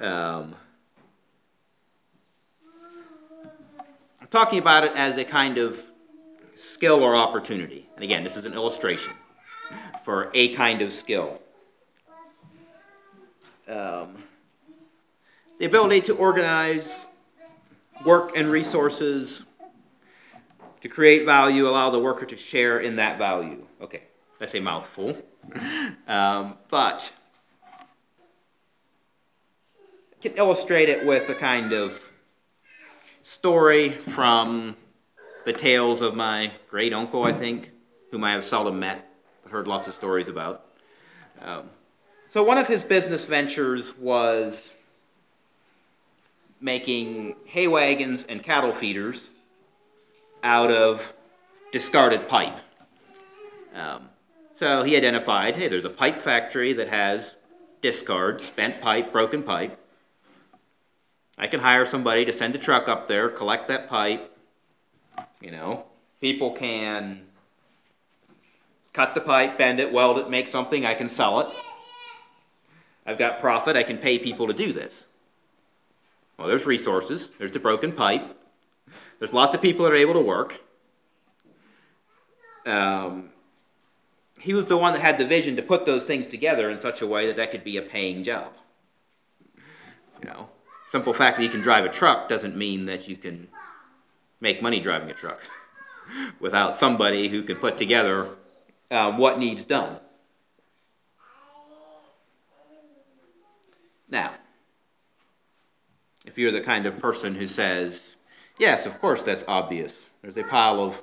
Um, 0.00 0.54
talking 4.30 4.58
about 4.58 4.84
it 4.84 4.92
as 4.94 5.16
a 5.16 5.24
kind 5.24 5.58
of 5.58 5.82
skill 6.56 7.02
or 7.02 7.16
opportunity. 7.16 7.88
And 7.94 8.04
again, 8.04 8.24
this 8.24 8.36
is 8.36 8.44
an 8.44 8.54
illustration 8.54 9.12
for 10.04 10.30
a 10.34 10.54
kind 10.54 10.82
of 10.82 10.92
skill. 10.92 11.40
Um, 13.68 14.22
the 15.58 15.66
ability 15.66 16.00
to 16.02 16.16
organize 16.16 17.06
work 18.04 18.36
and 18.36 18.50
resources 18.50 19.44
to 20.80 20.88
create 20.88 21.26
value, 21.26 21.68
allow 21.68 21.90
the 21.90 21.98
worker 21.98 22.24
to 22.24 22.36
share 22.36 22.80
in 22.80 22.96
that 22.96 23.18
value. 23.18 23.64
Okay, 23.80 24.02
that's 24.38 24.54
a 24.54 24.60
mouthful. 24.60 25.16
Um, 26.06 26.58
but 26.68 27.10
I 30.12 30.22
can 30.22 30.32
illustrate 30.32 30.88
it 30.88 31.06
with 31.06 31.30
a 31.30 31.34
kind 31.34 31.72
of 31.72 32.09
story 33.22 33.90
from 33.90 34.76
the 35.44 35.52
tales 35.52 36.00
of 36.00 36.14
my 36.14 36.52
great 36.68 36.92
uncle, 36.92 37.24
I 37.24 37.32
think, 37.32 37.70
whom 38.10 38.24
I 38.24 38.32
have 38.32 38.44
seldom 38.44 38.78
met, 38.78 39.08
but 39.42 39.52
heard 39.52 39.66
lots 39.66 39.88
of 39.88 39.94
stories 39.94 40.28
about. 40.28 40.66
Um, 41.40 41.70
so, 42.28 42.42
one 42.42 42.58
of 42.58 42.66
his 42.66 42.82
business 42.82 43.24
ventures 43.24 43.96
was 43.96 44.72
making 46.60 47.36
hay 47.46 47.66
wagons 47.66 48.24
and 48.28 48.42
cattle 48.42 48.72
feeders 48.72 49.30
out 50.42 50.70
of 50.70 51.12
discarded 51.72 52.28
pipe. 52.28 52.56
Um, 53.74 54.08
so 54.52 54.82
he 54.82 54.96
identified 54.96 55.56
hey, 55.56 55.68
there's 55.68 55.84
a 55.84 55.90
pipe 55.90 56.20
factory 56.20 56.72
that 56.74 56.88
has 56.88 57.36
discards, 57.80 58.44
spent 58.44 58.80
pipe, 58.80 59.12
broken 59.12 59.42
pipe. 59.42 59.78
I 61.40 61.46
can 61.46 61.58
hire 61.58 61.86
somebody 61.86 62.26
to 62.26 62.34
send 62.34 62.54
a 62.54 62.58
truck 62.58 62.86
up 62.86 63.08
there, 63.08 63.30
collect 63.30 63.68
that 63.68 63.88
pipe. 63.88 64.36
You 65.40 65.50
know, 65.50 65.84
people 66.20 66.50
can 66.50 67.22
cut 68.92 69.14
the 69.14 69.22
pipe, 69.22 69.56
bend 69.56 69.80
it, 69.80 69.90
weld 69.90 70.18
it, 70.18 70.28
make 70.28 70.48
something, 70.48 70.84
I 70.84 70.92
can 70.92 71.08
sell 71.08 71.40
it. 71.40 71.48
I've 73.06 73.16
got 73.16 73.40
profit, 73.40 73.74
I 73.74 73.82
can 73.82 73.96
pay 73.96 74.18
people 74.18 74.48
to 74.48 74.52
do 74.52 74.70
this. 74.70 75.06
Well, 76.36 76.46
there's 76.46 76.66
resources, 76.66 77.30
there's 77.38 77.52
the 77.52 77.58
broken 77.58 77.92
pipe, 77.92 78.36
there's 79.18 79.32
lots 79.32 79.54
of 79.54 79.62
people 79.62 79.86
that 79.86 79.92
are 79.92 79.96
able 79.96 80.14
to 80.14 80.20
work. 80.20 80.60
Um, 82.66 83.30
he 84.38 84.52
was 84.52 84.66
the 84.66 84.76
one 84.76 84.92
that 84.92 85.00
had 85.00 85.16
the 85.16 85.26
vision 85.26 85.56
to 85.56 85.62
put 85.62 85.86
those 85.86 86.04
things 86.04 86.26
together 86.26 86.68
in 86.68 86.78
such 86.82 87.00
a 87.00 87.06
way 87.06 87.26
that 87.28 87.36
that 87.36 87.50
could 87.50 87.64
be 87.64 87.78
a 87.78 87.82
paying 87.82 88.22
job. 88.22 88.52
You 90.22 90.26
know, 90.26 90.48
simple 90.90 91.14
fact 91.14 91.36
that 91.36 91.44
you 91.44 91.48
can 91.48 91.60
drive 91.60 91.84
a 91.84 91.88
truck 91.88 92.28
doesn't 92.28 92.56
mean 92.56 92.86
that 92.86 93.06
you 93.06 93.16
can 93.16 93.46
make 94.40 94.60
money 94.60 94.80
driving 94.80 95.08
a 95.08 95.14
truck 95.14 95.40
without 96.40 96.74
somebody 96.74 97.28
who 97.28 97.44
can 97.44 97.56
put 97.56 97.76
together 97.76 98.28
um, 98.90 99.16
what 99.16 99.38
needs 99.38 99.64
done. 99.64 100.00
Now, 104.08 104.34
if 106.26 106.36
you're 106.36 106.50
the 106.50 106.60
kind 106.60 106.86
of 106.86 106.98
person 106.98 107.36
who 107.36 107.46
says, 107.46 108.16
yes, 108.58 108.84
of 108.84 109.00
course 109.00 109.22
that's 109.22 109.44
obvious, 109.46 110.08
there's 110.22 110.38
a 110.38 110.42
pile 110.42 110.82
of 110.82 111.00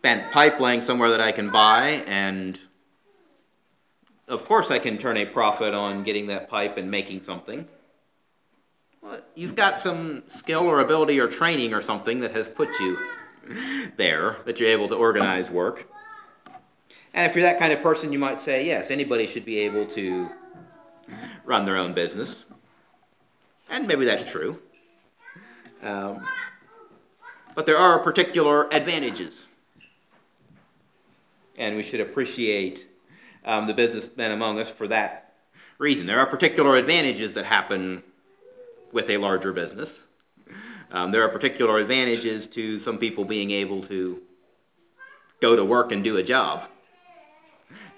bent 0.00 0.32
pipe 0.32 0.58
laying 0.58 0.80
somewhere 0.80 1.10
that 1.10 1.20
I 1.20 1.30
can 1.30 1.50
buy, 1.50 2.02
and 2.06 2.58
of 4.28 4.46
course 4.46 4.70
I 4.70 4.78
can 4.78 4.96
turn 4.96 5.18
a 5.18 5.26
profit 5.26 5.74
on 5.74 6.04
getting 6.04 6.28
that 6.28 6.48
pipe 6.48 6.78
and 6.78 6.90
making 6.90 7.20
something. 7.20 7.68
Well, 9.02 9.20
you've 9.34 9.56
got 9.56 9.78
some 9.80 10.22
skill 10.28 10.62
or 10.62 10.78
ability 10.78 11.18
or 11.18 11.26
training 11.26 11.74
or 11.74 11.82
something 11.82 12.20
that 12.20 12.30
has 12.30 12.48
put 12.48 12.68
you 12.78 12.96
there, 13.96 14.36
that 14.44 14.60
you're 14.60 14.68
able 14.68 14.86
to 14.88 14.94
organize 14.94 15.50
work. 15.50 15.88
And 17.12 17.28
if 17.28 17.34
you're 17.34 17.42
that 17.42 17.58
kind 17.58 17.72
of 17.72 17.82
person, 17.82 18.12
you 18.12 18.20
might 18.20 18.40
say, 18.40 18.64
yes, 18.64 18.92
anybody 18.92 19.26
should 19.26 19.44
be 19.44 19.58
able 19.58 19.86
to 19.86 20.30
run 21.44 21.64
their 21.64 21.76
own 21.76 21.92
business. 21.92 22.44
And 23.68 23.88
maybe 23.88 24.04
that's 24.04 24.30
true. 24.30 24.60
Um, 25.82 26.24
but 27.56 27.66
there 27.66 27.76
are 27.76 27.98
particular 27.98 28.72
advantages. 28.72 29.46
And 31.58 31.74
we 31.76 31.82
should 31.82 32.00
appreciate 32.00 32.86
um, 33.44 33.66
the 33.66 33.74
businessmen 33.74 34.30
among 34.30 34.60
us 34.60 34.70
for 34.70 34.86
that 34.88 35.34
reason. 35.78 36.06
There 36.06 36.20
are 36.20 36.26
particular 36.26 36.76
advantages 36.76 37.34
that 37.34 37.44
happen 37.44 38.04
with 38.92 39.10
a 39.10 39.16
larger 39.16 39.52
business. 39.52 40.04
Um, 40.90 41.10
there 41.10 41.22
are 41.22 41.28
particular 41.28 41.78
advantages 41.78 42.46
to 42.48 42.78
some 42.78 42.98
people 42.98 43.24
being 43.24 43.50
able 43.50 43.82
to 43.84 44.20
go 45.40 45.56
to 45.56 45.64
work 45.64 45.90
and 45.90 46.04
do 46.04 46.18
a 46.18 46.22
job. 46.22 46.62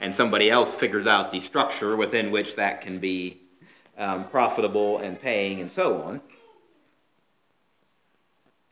And 0.00 0.14
somebody 0.14 0.50
else 0.50 0.72
figures 0.74 1.06
out 1.06 1.30
the 1.30 1.40
structure 1.40 1.96
within 1.96 2.30
which 2.30 2.56
that 2.56 2.80
can 2.80 2.98
be 2.98 3.40
um, 3.98 4.28
profitable 4.28 4.98
and 4.98 5.20
paying 5.20 5.60
and 5.60 5.70
so 5.70 6.02
on. 6.02 6.20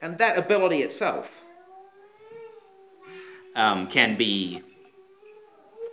And 0.01 0.19
that 0.19 0.39
ability 0.39 0.83
itself 0.83 1.43
um, 3.55 3.87
can 3.87 4.17
be 4.17 4.63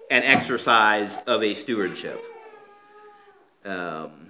an 0.09 0.23
exercise 0.23 1.17
of 1.27 1.43
a 1.43 1.53
stewardship. 1.53 2.19
Um, 3.65 4.28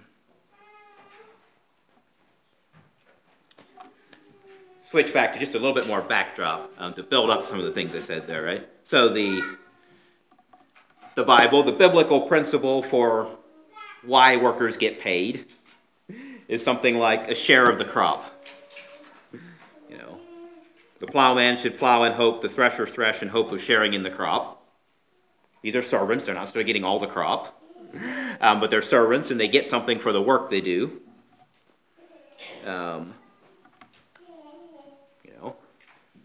switch 4.89 5.13
back 5.13 5.31
to 5.33 5.39
just 5.39 5.53
a 5.53 5.59
little 5.59 5.73
bit 5.73 5.85
more 5.85 6.01
backdrop 6.01 6.71
um, 6.79 6.93
to 6.95 7.03
build 7.03 7.29
up 7.29 7.45
some 7.45 7.59
of 7.59 7.65
the 7.65 7.71
things 7.71 7.93
I 7.93 8.01
said 8.01 8.25
there, 8.25 8.41
right? 8.43 8.67
So 8.83 9.09
the 9.09 9.41
the 11.15 11.23
Bible, 11.23 11.63
the 11.63 11.71
biblical 11.71 12.21
principle 12.21 12.81
for 12.81 13.37
why 14.03 14.37
workers 14.37 14.77
get 14.77 14.99
paid 14.99 15.45
is 16.47 16.63
something 16.63 16.97
like 16.97 17.29
a 17.29 17.35
share 17.35 17.69
of 17.69 17.77
the 17.77 17.85
crop. 17.85 18.23
You 19.89 19.97
know, 19.97 20.17
the 20.99 21.07
plowman 21.07 21.57
should 21.57 21.77
plow 21.77 22.03
in 22.05 22.13
hope, 22.13 22.41
the 22.41 22.49
thresher 22.49 22.87
thresh 22.87 23.21
in 23.21 23.27
hope 23.27 23.51
of 23.51 23.61
sharing 23.61 23.93
in 23.93 24.01
the 24.01 24.09
crop. 24.09 24.63
These 25.61 25.75
are 25.75 25.81
servants, 25.81 26.25
they're 26.25 26.35
not 26.35 26.47
still 26.47 26.63
getting 26.63 26.83
all 26.83 26.99
the 26.99 27.07
crop. 27.07 27.61
Um, 28.41 28.59
but 28.59 28.69
they're 28.69 28.81
servants 28.81 29.29
and 29.29 29.39
they 29.39 29.47
get 29.47 29.67
something 29.67 29.99
for 29.99 30.13
the 30.13 30.21
work 30.21 30.49
they 30.49 30.61
do. 30.61 31.01
Um, 32.65 33.13
you 35.25 35.31
know, 35.41 35.55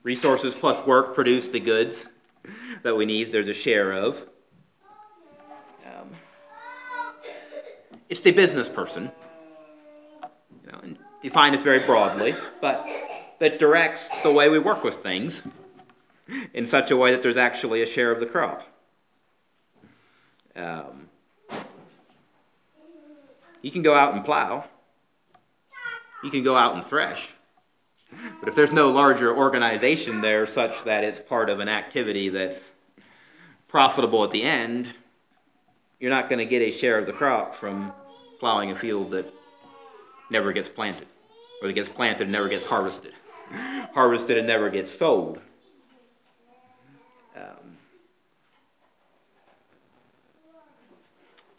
resources 0.05 0.55
plus 0.55 0.87
work 0.87 1.15
produce 1.15 1.49
the 1.49 1.59
goods 1.59 2.07
that 2.85 2.97
we 2.97 3.05
need, 3.05 3.33
there's 3.33 3.49
a 3.49 3.55
share 3.55 3.93
of. 3.93 4.25
It's 8.09 8.21
the 8.21 8.31
business 8.31 8.69
person, 8.69 9.11
you 10.63 10.71
know, 10.71 10.79
and 10.83 10.99
define 11.23 11.53
this 11.53 11.63
very 11.63 11.81
broadly, 11.81 12.35
but 12.61 12.89
that 13.41 13.59
directs 13.59 14.09
the 14.23 14.31
way 14.31 14.49
we 14.49 14.59
work 14.59 14.85
with 14.85 14.97
things 14.97 15.43
in 16.53 16.67
such 16.67 16.91
a 16.91 16.97
way 16.97 17.11
that 17.13 17.23
there's 17.23 17.37
actually 17.37 17.83
a 17.83 17.87
share 17.87 18.13
of 18.13 18.21
the 18.21 18.27
crop. 18.27 18.63
Um, 20.55 21.09
you 23.63 23.71
can 23.71 23.83
go 23.83 23.95
out 23.95 24.15
and 24.15 24.25
plow. 24.25 24.65
You 26.23 26.31
can 26.31 26.43
go 26.43 26.55
out 26.55 26.75
and 26.75 26.85
thresh. 26.85 27.31
But 28.41 28.49
if 28.49 28.55
there's 28.55 28.73
no 28.73 28.91
larger 28.91 29.37
organization 29.37 30.21
there 30.21 30.47
such 30.47 30.85
that 30.85 31.05
it's 31.05 31.19
part 31.19 31.49
of 31.49 31.61
an 31.61 31.69
activity 31.69 32.29
that's 32.29 32.73
profitable 33.69 34.23
at 34.25 34.31
the 34.31 34.43
end, 34.43 34.89
you're 35.99 36.11
not 36.11 36.29
going 36.29 36.39
to 36.39 36.45
get 36.45 36.61
a 36.61 36.71
share 36.71 36.99
of 36.99 37.07
the 37.07 37.13
crop 37.13 37.55
from 37.55 37.93
plowing 38.39 38.71
a 38.71 38.75
field 38.75 39.11
that 39.13 39.33
never 40.31 40.53
gets 40.53 40.69
planted. 40.69 41.07
or 41.63 41.69
that 41.69 41.73
gets 41.73 41.89
planted 41.89 42.25
and 42.25 42.33
never 42.33 42.49
gets 42.49 42.65
harvested, 42.65 43.15
harvested 43.95 44.37
and 44.37 44.47
never 44.47 44.69
gets 44.69 44.93
sold. 44.93 45.41
Um, 47.35 47.77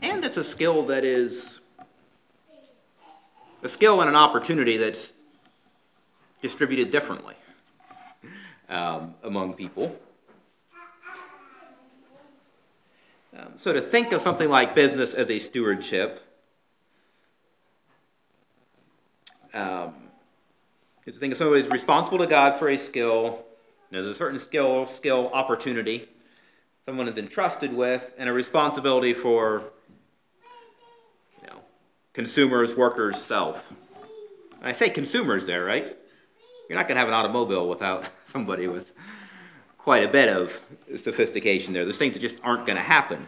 and 0.02 0.24
it's 0.24 0.38
a 0.38 0.44
skill 0.44 0.84
that 0.84 1.04
is 1.04 1.60
a 3.64 3.68
skill 3.68 4.02
and 4.02 4.10
an 4.10 4.16
opportunity 4.16 4.78
that's 4.78 5.15
distributed 6.46 6.92
differently 6.92 7.34
um, 8.70 9.16
among 9.24 9.54
people. 9.54 9.96
Um, 13.36 13.54
so 13.58 13.74
to 13.74 13.82
think 13.82 14.12
of 14.12 14.22
something 14.22 14.48
like 14.48 14.76
business 14.76 15.16
as 15.16 15.32
a 15.32 15.40
stewardship 15.40 16.22
um, 19.56 19.96
is 21.08 21.16
to 21.16 21.20
think 21.20 21.32
of 21.32 21.40
somebody 21.40 21.64
who's 21.64 21.72
responsible 21.72 22.20
to 22.20 22.28
God 22.28 22.60
for 22.60 22.70
a 22.70 22.78
skill. 22.78 23.44
There's 23.90 24.06
a 24.06 24.14
certain 24.14 24.38
skill, 24.38 24.86
skill 24.86 25.32
opportunity 25.34 26.08
someone 26.86 27.08
is 27.08 27.18
entrusted 27.18 27.74
with, 27.74 28.14
and 28.20 28.30
a 28.30 28.34
responsibility 28.34 29.16
for 29.16 29.64
you 31.42 31.48
know, 31.48 31.58
consumers, 32.14 32.76
workers, 32.76 33.20
self. 33.20 33.74
I 34.62 34.72
say 34.72 34.92
consumers 34.92 35.48
there, 35.48 35.66
right? 35.66 35.98
You're 36.70 36.78
not 36.78 36.88
going 36.88 36.96
to 36.96 37.00
have 37.00 37.08
an 37.08 37.14
automobile 37.14 37.70
without 37.70 38.10
somebody 38.26 38.68
with 38.68 38.92
quite 39.78 40.04
a 40.04 40.08
bit 40.08 40.30
of 40.30 40.60
sophistication 40.96 41.74
there. 41.74 41.84
There's 41.84 41.98
things 41.98 42.14
that 42.14 42.20
just 42.20 42.40
aren't 42.44 42.66
going 42.66 42.78
to 42.78 42.82
happen. 42.82 43.28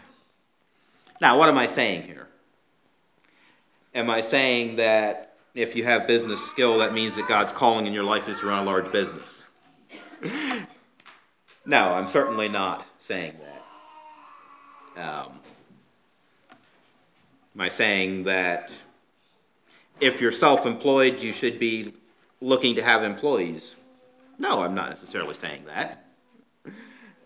Now, 1.22 1.38
what 1.38 1.50
am 1.50 1.58
I 1.58 1.68
saying 1.68 2.04
here? 2.04 2.28
Am 3.94 4.10
I 4.10 4.22
saying 4.22 4.76
that 4.78 5.36
if 5.54 5.76
you 5.76 5.84
have 5.84 6.08
business 6.08 6.44
skill, 6.50 6.78
that 6.80 6.94
means 6.94 7.16
that 7.16 7.28
God's 7.28 7.52
calling 7.52 7.88
in 7.88 7.94
your 7.94 8.04
life 8.04 8.28
is 8.28 8.40
to 8.40 8.48
run 8.48 8.64
a 8.64 8.66
large 8.66 8.92
business? 8.92 9.44
no, 11.66 11.94
I'm 11.94 12.08
certainly 12.08 12.48
not 12.48 12.86
saying 13.00 13.34
that. 14.96 15.04
Um, 15.04 15.40
am 17.56 17.62
I 17.62 17.70
saying 17.70 18.24
that 18.24 18.72
if 20.00 20.22
you're 20.22 20.32
self 20.32 20.66
employed, 20.66 21.20
you 21.22 21.34
should 21.34 21.60
be 21.60 21.94
looking 22.42 22.76
to 22.76 22.84
have 22.84 23.04
employees? 23.04 23.76
No, 24.40 24.62
I'm 24.62 24.76
not 24.76 24.90
necessarily 24.90 25.34
saying 25.34 25.66
that. 25.66 26.06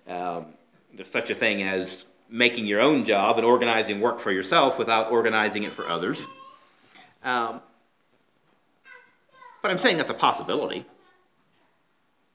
Um, 0.08 0.48
there's 0.94 1.10
such 1.10 1.30
a 1.30 1.36
thing 1.36 1.64
as 1.64 2.06
making 2.30 2.66
your 2.66 2.80
own 2.80 3.04
job 3.04 3.38
and 3.38 3.46
organizing 3.46 4.00
work 4.00 4.20
for 4.20 4.32
yourself 4.32 4.78
without 4.78 5.12
organizing 5.12 5.64
it 5.64 5.72
for 5.72 5.88
others. 5.88 6.26
Um, 7.24 7.62
but 9.62 9.70
I'm 9.70 9.78
saying 9.78 9.98
that's 9.98 10.10
a 10.10 10.16
possibility. 10.16 10.86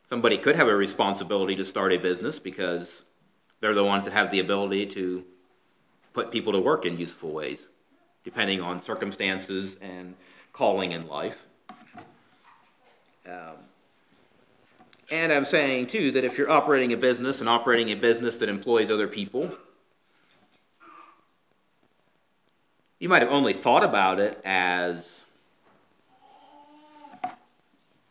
Somebody 0.08 0.38
could 0.38 0.54
have 0.54 0.68
a 0.68 0.76
responsibility 0.76 1.56
to 1.56 1.64
start 1.64 1.92
a 1.92 1.96
business 1.96 2.38
because 2.38 3.04
they're 3.60 3.74
the 3.74 3.84
ones 3.84 4.04
that 4.04 4.12
have 4.12 4.30
the 4.30 4.40
ability 4.40 4.86
to 4.86 5.24
put 6.12 6.30
people 6.30 6.52
to 6.52 6.60
work 6.60 6.86
in 6.86 6.96
useful 6.98 7.32
ways, 7.32 7.66
depending 8.22 8.60
on 8.60 8.78
circumstances 8.78 9.76
and 9.80 10.14
calling 10.52 10.92
in 10.92 11.08
life. 11.08 11.44
Um, 13.26 13.56
and 15.10 15.32
I'm 15.32 15.44
saying, 15.44 15.86
too, 15.86 16.12
that 16.12 16.24
if 16.24 16.38
you're 16.38 16.50
operating 16.50 16.92
a 16.92 16.96
business 16.96 17.40
and 17.40 17.48
operating 17.48 17.90
a 17.90 17.94
business 17.94 18.36
that 18.38 18.48
employs 18.48 18.90
other 18.90 19.08
people, 19.08 19.50
you 22.98 23.08
might 23.08 23.22
have 23.22 23.30
only 23.30 23.52
thought 23.52 23.84
about 23.84 24.20
it 24.20 24.40
as, 24.44 25.24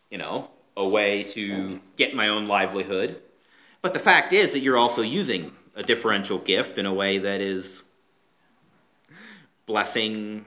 you 0.09 0.18
know, 0.18 0.49
a 0.78 0.88
way 0.88 1.24
to 1.24 1.80
get 1.95 2.13
my 2.13 2.28
own 2.28 2.47
livelihood. 2.47 3.22
But 3.82 3.93
the 3.93 3.99
fact 3.99 4.34
is 4.34 4.51
that 4.51 4.59
you're 4.59 4.78
also 4.78 5.01
using 5.01 5.51
a 5.76 5.84
differential 5.84 6.39
gift 6.39 6.78
in 6.78 6.86
a 6.86 6.93
way 6.93 7.18
that 7.20 7.41
is 7.41 7.84
blessing 9.66 10.45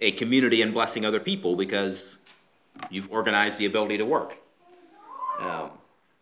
a 0.00 0.12
community 0.12 0.62
and 0.62 0.72
blessing 0.74 1.04
other 1.04 1.20
people 1.20 1.56
because 1.56 2.16
you've 2.90 3.10
organized 3.12 3.58
the 3.58 3.66
ability 3.66 3.98
to 3.98 4.04
work. 4.04 4.36
Um, 5.40 5.70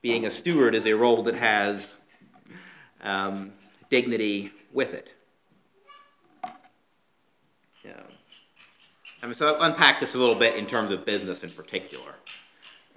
being 0.02 0.26
a 0.26 0.30
steward 0.30 0.74
is 0.74 0.86
a 0.86 0.92
role 0.92 1.22
that 1.22 1.34
has 1.34 1.96
um, 3.02 3.52
dignity 3.88 4.52
with 4.72 4.94
it. 4.94 5.11
Yeah. 7.84 7.92
I 9.22 9.26
mean, 9.26 9.34
so 9.34 9.55
I'll 9.55 9.62
unpack 9.62 10.00
this 10.00 10.14
a 10.14 10.18
little 10.18 10.34
bit 10.34 10.57
in 10.57 10.66
terms 10.66 10.90
of 10.90 11.05
business 11.05 11.44
in 11.44 11.50
particular. 11.50 12.14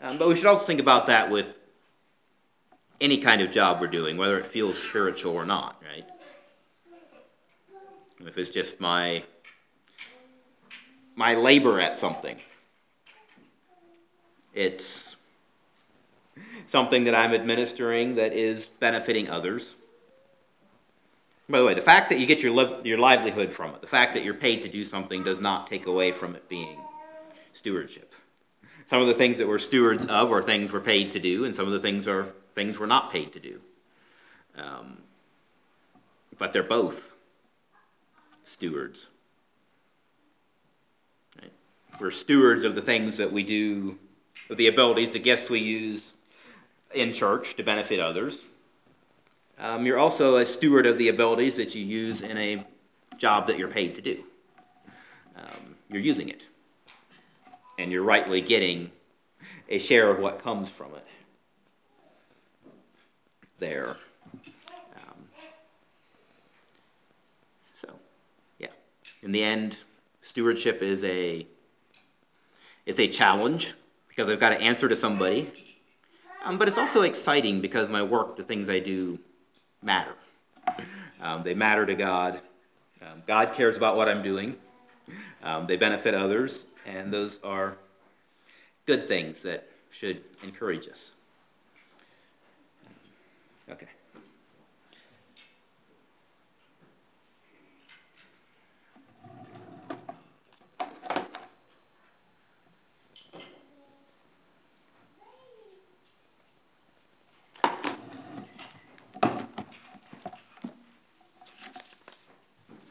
Um, 0.02 0.18
but 0.18 0.28
we 0.28 0.36
should 0.36 0.46
also 0.46 0.66
think 0.66 0.80
about 0.80 1.08
that 1.08 1.30
with 1.30 1.60
any 3.00 3.18
kind 3.18 3.42
of 3.42 3.52
job 3.52 3.80
we're 3.80 3.88
doing, 3.88 4.18
whether 4.18 4.40
it 4.40 4.46
feels 4.46 4.82
spiritual 4.82 5.34
or 5.34 5.46
not, 5.46 5.82
right? 5.82 6.06
If 8.20 8.38
it's 8.38 8.50
just 8.50 8.80
my 8.80 9.24
my 11.16 11.34
labor 11.34 11.80
at 11.80 11.98
something, 11.98 12.40
it's 14.58 15.16
something 16.66 17.04
that 17.06 17.16
I'm 17.16 17.34
administering 17.34 18.16
that 18.16 18.34
is 18.34 18.68
benefiting 18.68 19.30
others. 19.30 19.76
By 21.50 21.60
the 21.60 21.66
way, 21.66 21.74
the 21.74 21.82
fact 21.82 22.10
that 22.10 22.20
you 22.20 22.26
get 22.26 22.44
your, 22.44 22.86
your 22.86 22.98
livelihood 22.98 23.54
from 23.54 23.74
it, 23.74 23.82
the 23.82 23.88
fact 23.88 24.14
that 24.16 24.24
you're 24.26 24.34
paid 24.34 24.64
to 24.64 24.70
do 24.70 24.84
something, 24.84 25.24
does 25.24 25.40
not 25.40 25.68
take 25.68 25.86
away 25.86 26.12
from 26.12 26.36
it 26.36 26.50
being 26.50 26.78
stewardship. 27.54 28.14
Some 28.86 29.02
of 29.02 29.08
the 29.08 29.14
things 29.14 29.38
that 29.38 29.48
we're 29.48 29.60
stewards 29.60 30.06
of 30.08 30.32
are 30.32 30.42
things 30.42 30.74
we're 30.74 30.80
paid 30.80 31.12
to 31.12 31.20
do, 31.20 31.46
and 31.46 31.56
some 31.56 31.66
of 31.66 31.72
the 31.72 31.80
things 31.80 32.08
are 32.08 32.28
things 32.56 32.80
we're 32.80 32.86
not 32.86 33.12
paid 33.12 33.32
to 33.34 33.40
do. 33.40 33.62
Um, 34.58 34.98
but 36.38 36.52
they're 36.52 36.64
both 36.64 37.16
stewards. 38.44 39.08
Right? 41.42 41.52
We're 42.00 42.12
stewards 42.12 42.64
of 42.64 42.76
the 42.76 42.82
things 42.82 43.18
that 43.18 43.32
we 43.32 43.44
do, 43.44 43.98
the 44.56 44.68
abilities, 44.68 45.14
the 45.14 45.20
gifts 45.20 45.50
we 45.50 45.60
use 45.60 46.12
in 46.94 47.14
church 47.14 47.56
to 47.56 47.64
benefit 47.64 48.00
others. 48.00 48.44
Um, 49.60 49.86
you're 49.86 49.98
also 49.98 50.38
a 50.38 50.46
steward 50.46 50.86
of 50.86 50.98
the 50.98 51.10
abilities 51.10 51.56
that 51.58 51.74
you 51.76 51.84
use 51.84 52.22
in 52.22 52.38
a 52.38 52.66
job 53.18 53.48
that 53.48 53.58
you're 53.58 53.68
paid 53.68 53.96
to 53.96 54.02
do. 54.02 54.24
Um, 55.36 55.76
you're 55.90 56.02
using 56.02 56.30
it, 56.30 56.44
and 57.80 57.92
you're 57.92 58.04
rightly 58.04 58.42
getting 58.42 58.92
a 59.70 59.80
share 59.80 60.10
of 60.10 60.20
what 60.20 60.42
comes 60.42 60.70
from 60.70 60.94
it. 60.94 61.06
There. 63.60 63.98
Um, 64.96 65.18
so, 67.74 67.90
yeah. 68.60 68.68
In 69.24 69.32
the 69.32 69.44
end, 69.44 69.78
stewardship 70.22 70.84
is 70.84 71.04
a 71.04 71.48
it's 72.86 73.00
a 73.00 73.08
challenge 73.08 73.74
because 74.18 74.32
I've 74.32 74.40
got 74.40 74.50
to 74.50 74.60
answer 74.60 74.90
to 74.90 74.96
somebody. 74.96 75.52
Um, 76.44 76.58
but 76.58 76.68
it's 76.68 76.80
also 76.80 77.04
exciting 77.04 77.62
because 77.62 77.88
my 77.88 78.02
work, 78.02 78.36
the 78.36 78.44
things 78.44 78.68
I 78.68 78.80
do, 78.80 79.20
matter. 79.84 80.16
Um, 81.22 81.44
they 81.44 81.54
matter 81.54 81.86
to 81.86 81.94
God. 81.94 82.42
Um, 83.00 83.22
God 83.28 83.54
cares 83.54 83.78
about 83.78 83.96
what 83.96 84.10
I'm 84.10 84.24
doing. 84.24 84.58
Um, 85.44 85.68
they 85.68 85.78
benefit 85.78 86.16
others, 86.16 86.66
and 86.88 87.14
those 87.14 87.40
are 87.44 87.78
good 88.88 89.08
things 89.08 89.44
that 89.44 89.70
should 89.92 90.24
encourage 90.42 90.88
us. 90.88 91.12
Okay. 93.70 93.88